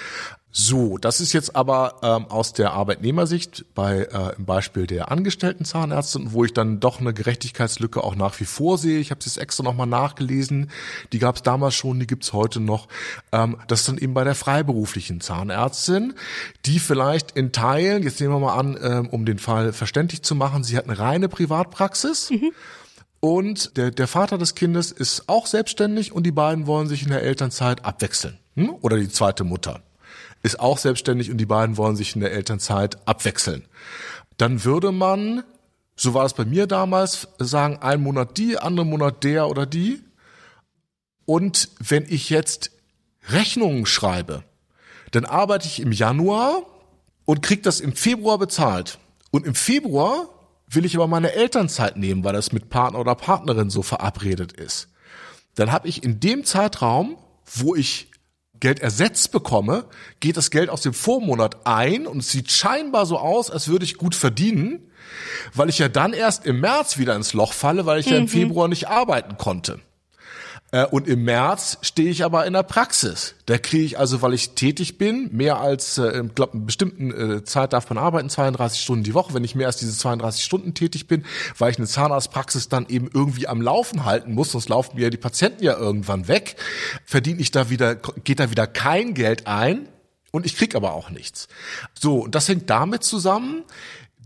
So, 0.52 0.98
das 0.98 1.22
ist 1.22 1.32
jetzt 1.34 1.56
aber 1.56 2.00
ähm, 2.02 2.26
aus 2.26 2.54
der 2.54 2.74
Arbeitnehmersicht 2.74 3.66
bei 3.76 4.00
äh, 4.00 4.36
im 4.36 4.46
Beispiel 4.46 4.88
der 4.88 5.12
angestellten 5.12 5.64
Zahnärztin, 5.64 6.34
wo 6.34 6.44
ich 6.44 6.54
dann 6.54 6.80
doch 6.80 7.00
eine 7.00 7.14
Gerechtigkeitslücke 7.14 8.04
auch 8.04 8.16
nach 8.16 8.40
wie 8.40 8.46
vor 8.46 8.80
sehe. 8.80 9.00
Ich 9.00 9.12
habe 9.12 9.20
es 9.20 9.28
jetzt 9.28 9.38
extra 9.38 9.64
nochmal 9.64 9.86
nachgelesen. 9.86 10.72
Die 11.14 11.20
gab 11.20 11.36
es 11.36 11.44
damals 11.44 11.76
schon, 11.76 12.00
die 12.00 12.08
gibt's 12.08 12.34
heute 12.34 12.60
noch. 12.60 12.88
Ähm, 13.32 13.58
das 13.68 13.82
ist 13.82 13.90
dann 13.90 14.00
eben 14.00 14.16
bei 14.16 14.24
der 14.24 14.34
freiberuflichen 14.34 15.22
Zahnärztin, 15.22 16.16
die 16.66 16.80
vielleicht 16.80 17.32
in 17.32 17.52
Teilen, 17.52 18.02
jetzt 18.02 18.20
nehmen 18.20 18.34
wir 18.34 18.40
mal 18.40 18.58
an, 18.58 18.78
ähm, 18.82 19.10
um 19.10 19.26
den 19.26 19.38
Fall 19.38 19.72
verständlich 19.72 20.24
zu 20.24 20.34
machen, 20.34 20.64
sie 20.64 20.78
hat 20.78 20.86
eine 20.86 20.98
reine 20.98 21.30
Privatpraxis. 21.30 22.32
Mhm 22.32 22.54
und 23.20 23.76
der, 23.78 23.92
der 23.92 24.08
Vater 24.08 24.38
des 24.38 24.56
Kindes 24.56 24.92
ist 24.92 25.28
auch 25.28 25.46
selbstständig 25.46 26.12
und 26.12 26.24
die 26.24 26.32
beiden 26.32 26.68
wollen 26.68 26.88
sich 26.88 27.04
in 27.04 27.10
der 27.10 27.24
Elternzeit 27.24 27.84
abwechseln. 27.84 28.38
Hm? 28.56 28.76
Oder 28.82 28.98
die 28.98 29.10
zweite 29.10 29.44
Mutter 29.44 29.82
ist 30.42 30.60
auch 30.60 30.78
selbstständig 30.78 31.30
und 31.30 31.38
die 31.38 31.46
beiden 31.46 31.78
wollen 31.78 31.98
sich 31.98 32.16
in 32.16 32.22
der 32.22 32.32
Elternzeit 32.32 32.98
abwechseln. 33.06 33.66
Dann 34.38 34.64
würde 34.64 34.94
man, 34.94 35.44
so 35.98 36.14
war 36.14 36.26
es 36.26 36.34
bei 36.34 36.46
mir 36.46 36.66
damals, 36.66 37.28
sagen, 37.40 37.78
ein 37.82 38.02
Monat 38.02 38.38
die, 38.38 38.58
andere 38.58 38.86
Monat 38.86 39.24
der 39.26 39.50
oder 39.50 39.66
die. 39.66 40.02
Und 41.26 41.70
wenn 41.80 42.06
ich 42.08 42.30
jetzt 42.30 42.72
Rechnungen 43.28 43.86
schreibe, 43.86 44.44
dann 45.12 45.26
arbeite 45.26 45.68
ich 45.68 45.82
im 45.82 45.92
Januar 45.92 46.64
und 47.26 47.42
krieg 47.42 47.64
das 47.64 47.82
im 47.82 47.94
Februar 47.94 48.38
bezahlt. 48.38 48.98
Und 49.32 49.46
im 49.46 49.56
Februar 49.56 50.30
will 50.70 50.86
ich 50.86 50.96
aber 50.96 51.08
meine 51.08 51.34
Elternzeit 51.34 51.98
nehmen, 51.98 52.24
weil 52.24 52.34
das 52.34 52.52
mit 52.52 52.70
Partner 52.70 53.00
oder 53.00 53.16
Partnerin 53.16 53.70
so 53.70 53.82
verabredet 53.82 54.54
ist. 54.54 54.90
Dann 55.56 55.72
habe 55.72 55.88
ich 55.88 56.04
in 56.04 56.20
dem 56.20 56.46
Zeitraum, 56.46 57.18
wo 57.46 57.76
ich 57.76 58.12
Geld 58.60 58.80
ersetzt 58.80 59.32
bekomme, 59.32 59.86
geht 60.20 60.38
das 60.38 60.52
Geld 60.52 60.70
aus 60.70 60.82
dem 60.82 60.94
Vormonat 60.94 61.66
ein 61.66 62.06
und 62.06 62.20
es 62.20 62.30
sieht 62.30 62.52
scheinbar 62.52 63.06
so 63.06 63.18
aus, 63.18 63.50
als 63.50 63.68
würde 63.68 63.86
ich 63.86 63.98
gut 63.98 64.16
verdienen, 64.16 64.92
weil 65.54 65.70
ich 65.70 65.80
ja 65.80 65.88
dann 65.88 66.14
erst 66.14 66.46
im 66.46 66.60
März 66.60 66.98
wieder 66.98 67.16
ins 67.16 67.34
Loch 67.34 67.54
falle, 67.54 67.86
weil 67.86 68.00
ich 68.00 68.08
mhm. 68.08 68.12
ja 68.12 68.18
im 68.18 68.24
mhm. 68.24 68.30
Februar 68.30 68.68
nicht 68.68 68.88
arbeiten 68.88 69.38
konnte. 69.38 69.80
Äh, 70.72 70.86
und 70.86 71.08
im 71.08 71.24
März 71.24 71.78
stehe 71.82 72.10
ich 72.10 72.24
aber 72.24 72.46
in 72.46 72.54
der 72.54 72.64
Praxis. 72.64 73.36
Da 73.46 73.58
kriege 73.58 73.84
ich 73.84 74.00
also, 74.00 74.22
weil 74.22 74.34
ich 74.34 74.52
tätig 74.52 74.98
bin, 74.98 75.30
mehr 75.32 75.60
als, 75.60 75.98
äh, 75.98 76.24
ich 76.24 76.36
glaube, 76.36 76.54
eine 76.54 76.62
bestimmten 76.62 77.12
äh, 77.12 77.44
Zeit 77.44 77.74
darf 77.74 77.90
man 77.90 77.98
arbeiten, 77.98 78.30
32 78.30 78.82
Stunden 78.82 79.04
die 79.04 79.14
Woche. 79.14 79.34
Wenn 79.34 79.44
ich 79.44 79.56
mehr 79.56 79.68
als 79.68 79.78
diese 79.78 79.98
32 79.98 80.44
Stunden 80.44 80.74
tätig 80.74 81.08
bin, 81.08 81.26
weil 81.58 81.72
ich 81.72 81.78
eine 81.78 81.88
Zahnarztpraxis 81.88 82.70
dann 82.70 82.88
eben 82.88 83.10
irgendwie 83.14 83.48
am 83.48 83.62
Laufen 83.62 84.06
halten 84.06 84.34
muss, 84.34 84.52
sonst 84.52 84.70
laufen 84.70 84.98
mir 84.98 85.10
die 85.10 85.18
Patienten 85.18 85.64
ja 85.64 85.78
irgendwann 85.78 86.28
weg, 86.28 86.56
verdiene 87.06 87.40
ich 87.42 87.52
da 87.52 87.70
wieder, 87.70 87.96
geht 87.96 88.40
da 88.40 88.52
wieder 88.52 88.68
kein 88.68 89.14
Geld 89.14 89.48
ein 89.48 89.88
und 90.32 90.46
ich 90.46 90.56
krieg 90.56 90.76
aber 90.76 90.94
auch 90.94 91.10
nichts. 91.10 91.48
So, 92.00 92.20
und 92.20 92.36
das 92.36 92.48
hängt 92.48 92.70
damit 92.70 93.04
zusammen, 93.04 93.64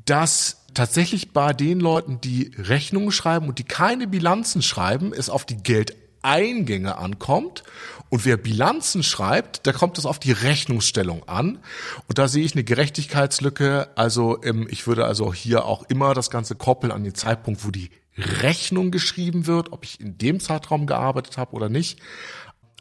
dass 0.05 0.57
tatsächlich 0.73 1.31
bei 1.31 1.53
den 1.53 1.79
Leuten, 1.79 2.19
die 2.19 2.51
Rechnungen 2.57 3.11
schreiben 3.11 3.47
und 3.47 3.59
die 3.59 3.63
keine 3.63 4.07
Bilanzen 4.07 4.61
schreiben, 4.61 5.13
es 5.13 5.29
auf 5.29 5.45
die 5.45 5.57
Geld 5.57 5.95
Eingänge 6.23 6.97
ankommt. 6.97 7.63
Und 8.09 8.25
wer 8.25 8.37
Bilanzen 8.37 9.01
schreibt, 9.01 9.65
da 9.65 9.73
kommt 9.73 9.97
es 9.97 10.05
auf 10.05 10.19
die 10.19 10.31
Rechnungsstellung 10.31 11.27
an. 11.27 11.59
Und 12.07 12.17
da 12.17 12.27
sehe 12.27 12.45
ich 12.45 12.53
eine 12.53 12.63
Gerechtigkeitslücke. 12.63 13.89
Also 13.95 14.41
ähm, 14.43 14.67
ich 14.69 14.85
würde 14.85 15.05
also 15.05 15.33
hier 15.33 15.65
auch 15.65 15.83
immer 15.89 16.13
das 16.13 16.29
Ganze 16.29 16.55
koppeln 16.55 16.91
an 16.91 17.03
den 17.03 17.15
Zeitpunkt, 17.15 17.65
wo 17.65 17.71
die 17.71 17.89
Rechnung 18.17 18.91
geschrieben 18.91 19.47
wird, 19.47 19.71
ob 19.71 19.83
ich 19.83 19.99
in 19.99 20.17
dem 20.17 20.39
Zeitraum 20.39 20.85
gearbeitet 20.85 21.37
habe 21.37 21.53
oder 21.53 21.69
nicht. 21.69 21.99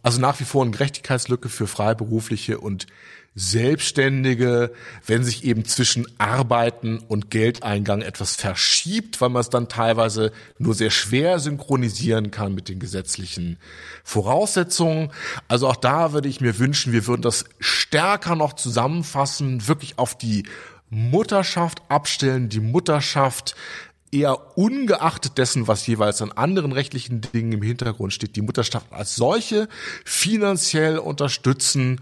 Also 0.02 0.20
nach 0.20 0.40
wie 0.40 0.44
vor 0.44 0.62
eine 0.62 0.72
Gerechtigkeitslücke 0.72 1.48
für 1.48 1.66
Freiberufliche 1.66 2.58
und 2.58 2.86
Selbstständige, 3.34 4.72
wenn 5.06 5.24
sich 5.24 5.44
eben 5.44 5.64
zwischen 5.64 6.06
Arbeiten 6.18 6.98
und 6.98 7.30
Geldeingang 7.30 8.02
etwas 8.02 8.36
verschiebt, 8.36 9.22
weil 9.22 9.30
man 9.30 9.40
es 9.40 9.48
dann 9.48 9.68
teilweise 9.70 10.32
nur 10.58 10.74
sehr 10.74 10.90
schwer 10.90 11.38
synchronisieren 11.38 12.30
kann 12.30 12.54
mit 12.54 12.68
den 12.68 12.78
gesetzlichen 12.78 13.56
Voraussetzungen. 14.04 15.12
Also 15.48 15.66
auch 15.68 15.76
da 15.76 16.12
würde 16.12 16.28
ich 16.28 16.42
mir 16.42 16.58
wünschen, 16.58 16.92
wir 16.92 17.06
würden 17.06 17.22
das 17.22 17.46
stärker 17.58 18.36
noch 18.36 18.52
zusammenfassen, 18.52 19.66
wirklich 19.66 19.98
auf 19.98 20.16
die 20.18 20.44
Mutterschaft 20.90 21.80
abstellen, 21.88 22.50
die 22.50 22.60
Mutterschaft 22.60 23.54
eher 24.12 24.56
ungeachtet 24.58 25.38
dessen, 25.38 25.66
was 25.66 25.86
jeweils 25.86 26.22
an 26.22 26.32
anderen 26.32 26.72
rechtlichen 26.72 27.20
Dingen 27.20 27.52
im 27.52 27.62
Hintergrund 27.62 28.12
steht, 28.12 28.36
die 28.36 28.42
Mutterschaft 28.42 28.92
als 28.92 29.16
solche 29.16 29.68
finanziell 30.04 30.98
unterstützen, 30.98 32.00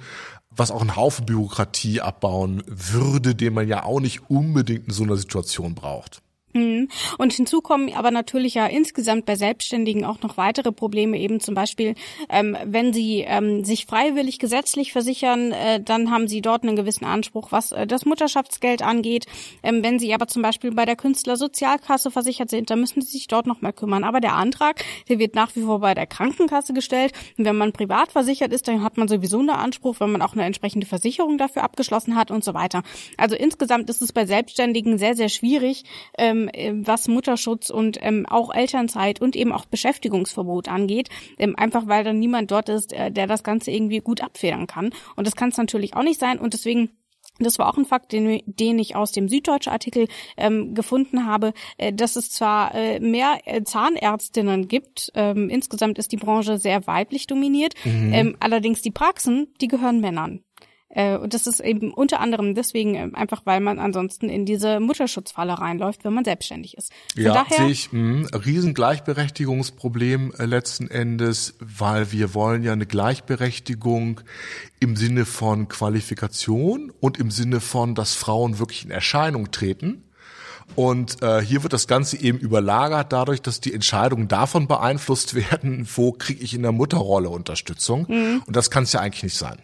was 0.51 0.71
auch 0.71 0.81
einen 0.81 0.97
Haufen 0.97 1.27
Bürokratie 1.27 2.01
abbauen 2.01 2.63
würde, 2.67 3.35
den 3.35 3.55
man 3.55 3.69
ja 3.69 3.85
auch 3.85 4.01
nicht 4.01 4.29
unbedingt 4.29 4.89
in 4.89 4.93
so 4.93 5.05
einer 5.05 5.17
Situation 5.17 5.75
braucht. 5.75 6.21
Mhm. 6.53 6.89
Und 7.19 7.33
hinzu 7.33 7.61
kommen 7.61 7.93
aber 7.95 8.11
natürlich 8.11 8.55
ja 8.55 8.67
insgesamt 8.67 9.27
bei 9.27 9.37
Selbstständigen 9.37 10.05
auch 10.05 10.21
noch 10.23 10.37
weitere 10.37 10.73
Probleme, 10.73 11.19
eben 11.19 11.41
zum 11.41 11.55
Beispiel, 11.55 11.95
ähm, 12.29 12.57
wenn 12.65 12.93
sie 12.93 13.21
ähm, 13.27 13.65
sich 13.65 13.87
freiwillig 13.87 14.39
gesetzlich 14.39 14.93
versichern, 14.93 15.53
äh, 15.53 15.81
dann 15.81 16.11
haben 16.11 16.27
sie 16.27 16.41
dort 16.41 16.63
einen 16.63 16.77
gewissen 16.77 17.05
Anspruch, 17.05 17.53
was 17.53 17.73
äh, 17.73 17.87
das 17.87 18.05
Mutterschaftsgeld 18.05 18.83
angeht. 18.83 19.27
Ähm, 19.63 19.83
wenn 19.85 19.99
sie 19.99 20.13
aber 20.13 20.27
zum 20.27 20.43
Beispiel 20.43 20.73
bei 20.73 20.85
der 20.85 20.97
Künstlersozialkasse 20.97 22.11
versichert 22.11 22.51
sind, 22.51 22.71
dann 22.71 22.81
müssen 22.81 23.03
sie 23.03 23.11
sich 23.11 23.29
dort 23.29 23.47
noch 23.47 23.61
mal 23.61 23.73
kümmern. 23.73 24.05
Aber 24.05 24.21
der 24.21 24.35
Antrag, 24.35 24.85
der 25.09 25.19
wird 25.19 25.35
nach 25.35 25.55
wie 25.55 25.63
vor 25.63 25.81
bei 25.81 25.95
der 25.95 26.07
Krankenkasse 26.07 26.73
gestellt. 26.73 27.13
Und 27.39 27.45
wenn 27.45 27.57
man 27.57 27.73
privat 27.73 28.13
versichert 28.13 28.53
ist, 28.53 28.67
dann 28.67 28.83
hat 28.83 28.97
man 28.97 29.09
sowieso 29.09 29.39
einen 29.39 29.51
Anspruch, 29.51 30.01
wenn 30.01 30.11
man 30.11 30.23
auch 30.23 30.33
eine 30.33 30.45
entsprechende 30.45 30.87
Versicherung 30.87 31.39
dafür 31.39 31.63
abgeschlossen 31.63 32.17
hat 32.17 32.31
und 32.31 32.43
so 32.43 32.55
weiter. 32.55 32.83
Also 33.17 33.37
insgesamt 33.37 33.89
ist 33.89 34.03
es 34.03 34.13
bei 34.13 34.27
Selbstständigen 34.27 34.99
sehr, 34.99 35.15
sehr 35.15 35.29
schwierig, 35.29 35.85
ähm, 36.19 36.40
ähm, 36.53 36.87
was 36.87 37.09
Mutterschutz 37.09 37.71
und 37.71 37.99
ähm, 38.01 38.27
auch 38.27 38.55
Elternzeit 38.55 39.21
und 39.21 39.37
eben 39.37 39.53
auch 39.53 39.65
Beschäftigungsverbot 39.67 40.69
angeht, 40.69 41.09
ähm, 41.39 41.55
einfach 41.57 41.89
weil 41.89 42.05
dann 42.05 42.19
niemand 42.19 42.51
dort 42.51 42.69
ist, 42.69 42.93
äh, 42.93 43.11
der 43.11 43.27
das 43.27 43.43
Ganze 43.43 43.71
irgendwie 43.71 44.01
gut 44.01 44.23
abfedern 44.23 44.67
kann. 44.67 44.91
Und 45.17 45.27
das 45.27 45.37
kann 45.37 45.51
es 45.51 45.57
natürlich 45.57 45.95
auch 45.95 46.03
nicht 46.03 46.21
sein 46.21 46.39
und 46.39 46.55
deswegen 46.55 46.91
das 47.41 47.59
war 47.59 47.69
auch 47.69 47.79
ein 47.79 47.87
Fakt, 47.87 48.13
den, 48.13 48.43
den 48.47 48.79
ich 48.79 48.97
aus 48.97 49.13
dem 49.13 49.29
Süddeutsche 49.29 49.73
Artikel 49.73 50.09
ähm, 50.37 50.75
gefunden 50.75 51.27
habe, 51.27 51.53
äh, 51.79 51.93
dass 51.93 52.17
es 52.17 52.31
zwar 52.31 52.75
äh, 52.75 53.01
mehr 53.01 53.41
äh, 53.45 53.63
Zahnärztinnen 53.63 54.69
gibt, 54.69 55.11
ähm, 55.15 55.49
insgesamt 55.49 55.99
ist 55.99 56.13
die 56.13 56.17
Branche 56.17 56.59
sehr 56.59 56.87
weiblich 56.87 57.27
dominiert, 57.27 57.75
mhm. 57.85 58.13
ähm, 58.13 58.37
allerdings 58.41 58.83
die 58.83 58.91
Praxen, 58.91 59.49
die 59.61 59.69
gehören 59.69 60.01
Männern. 60.01 60.45
Äh, 60.93 61.17
und 61.17 61.35
das 61.35 61.47
ist 61.47 61.61
eben 61.61 61.93
unter 61.93 62.21
anderem 62.21 62.55
deswegen 62.55 62.95
äh, 62.95 63.11
einfach, 63.15 63.43
weil 63.45 63.61
man 63.61 63.79
ansonsten 63.79 64.29
in 64.29 64.45
diese 64.45 64.81
Mutterschutzfalle 64.81 65.59
reinläuft, 65.59 66.05
wenn 66.05 66.13
man 66.13 66.25
selbstständig 66.25 66.77
ist. 66.77 66.93
Von 67.15 67.23
ja, 67.23 67.33
daher, 67.33 67.59
sehe 67.59 67.69
ich 67.69 67.93
ein 67.93 68.27
Riesengleichberechtigungsproblem 68.27 70.35
äh, 70.37 70.45
letzten 70.47 70.89
Endes, 70.89 71.55
weil 71.61 72.11
wir 72.11 72.35
wollen 72.35 72.65
ja 72.65 72.73
eine 72.73 72.87
Gleichberechtigung 72.87 74.21
im 74.81 74.97
Sinne 74.97 75.27
von 75.27 75.69
Qualifikation 75.69 76.93
und 76.99 77.19
im 77.19 77.31
Sinne 77.31 77.61
von, 77.61 77.95
dass 77.95 78.15
Frauen 78.15 78.59
wirklich 78.59 78.85
in 78.85 78.91
Erscheinung 78.91 79.53
treten. 79.53 80.03
Und 80.77 81.23
äh, 81.23 81.41
hier 81.41 81.63
wird 81.63 81.73
das 81.73 81.89
Ganze 81.89 82.21
eben 82.21 82.39
überlagert 82.39 83.13
dadurch, 83.13 83.43
dass 83.43 83.61
die 83.61 83.75
Entscheidungen 83.75 84.29
davon 84.29 84.67
beeinflusst 84.67 85.35
werden, 85.35 85.87
wo 85.95 86.13
kriege 86.13 86.43
ich 86.43 86.55
in 86.55 86.63
der 86.63 86.73
Mutterrolle 86.73 87.29
Unterstützung. 87.29 88.07
Mhm. 88.09 88.43
Und 88.45 88.57
das 88.57 88.71
kann 88.71 88.85
es 88.85 88.93
ja 88.93 89.01
eigentlich 89.01 89.23
nicht 89.23 89.37
sein. 89.37 89.59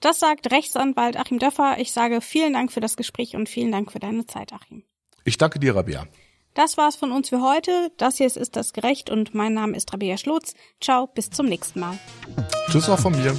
Das 0.00 0.18
sagt 0.18 0.50
Rechtsanwalt 0.50 1.16
Achim 1.16 1.38
Döffer. 1.38 1.76
Ich 1.78 1.92
sage 1.92 2.20
vielen 2.20 2.52
Dank 2.52 2.72
für 2.72 2.80
das 2.80 2.96
Gespräch 2.96 3.36
und 3.36 3.48
vielen 3.48 3.72
Dank 3.72 3.92
für 3.92 3.98
deine 3.98 4.26
Zeit, 4.26 4.52
Achim. 4.52 4.84
Ich 5.24 5.36
danke 5.36 5.58
dir, 5.58 5.76
Rabia. 5.76 6.06
Das 6.54 6.76
war's 6.76 6.96
von 6.96 7.12
uns 7.12 7.28
für 7.28 7.42
heute. 7.42 7.92
Das 7.96 8.16
hier 8.16 8.26
ist 8.26 8.56
das 8.56 8.72
Gerecht 8.72 9.08
und 9.10 9.34
mein 9.34 9.54
Name 9.54 9.76
ist 9.76 9.92
Rabia 9.92 10.16
Schlotz. 10.16 10.54
Ciao, 10.80 11.06
bis 11.06 11.30
zum 11.30 11.46
nächsten 11.46 11.80
Mal. 11.80 11.98
Tschüss 12.70 12.88
auch 12.88 12.98
von 12.98 13.12
mir. 13.12 13.36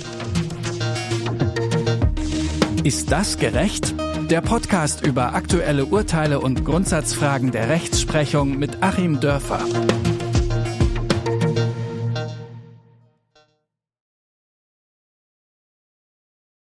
Ist 2.84 3.12
das 3.12 3.38
gerecht? 3.38 3.94
Der 4.30 4.42
Podcast 4.42 5.06
über 5.06 5.34
aktuelle 5.34 5.86
Urteile 5.86 6.40
und 6.40 6.64
Grundsatzfragen 6.64 7.52
der 7.52 7.70
Rechtsprechung 7.70 8.58
mit 8.58 8.82
Achim 8.82 9.20
Dörfer. 9.20 9.60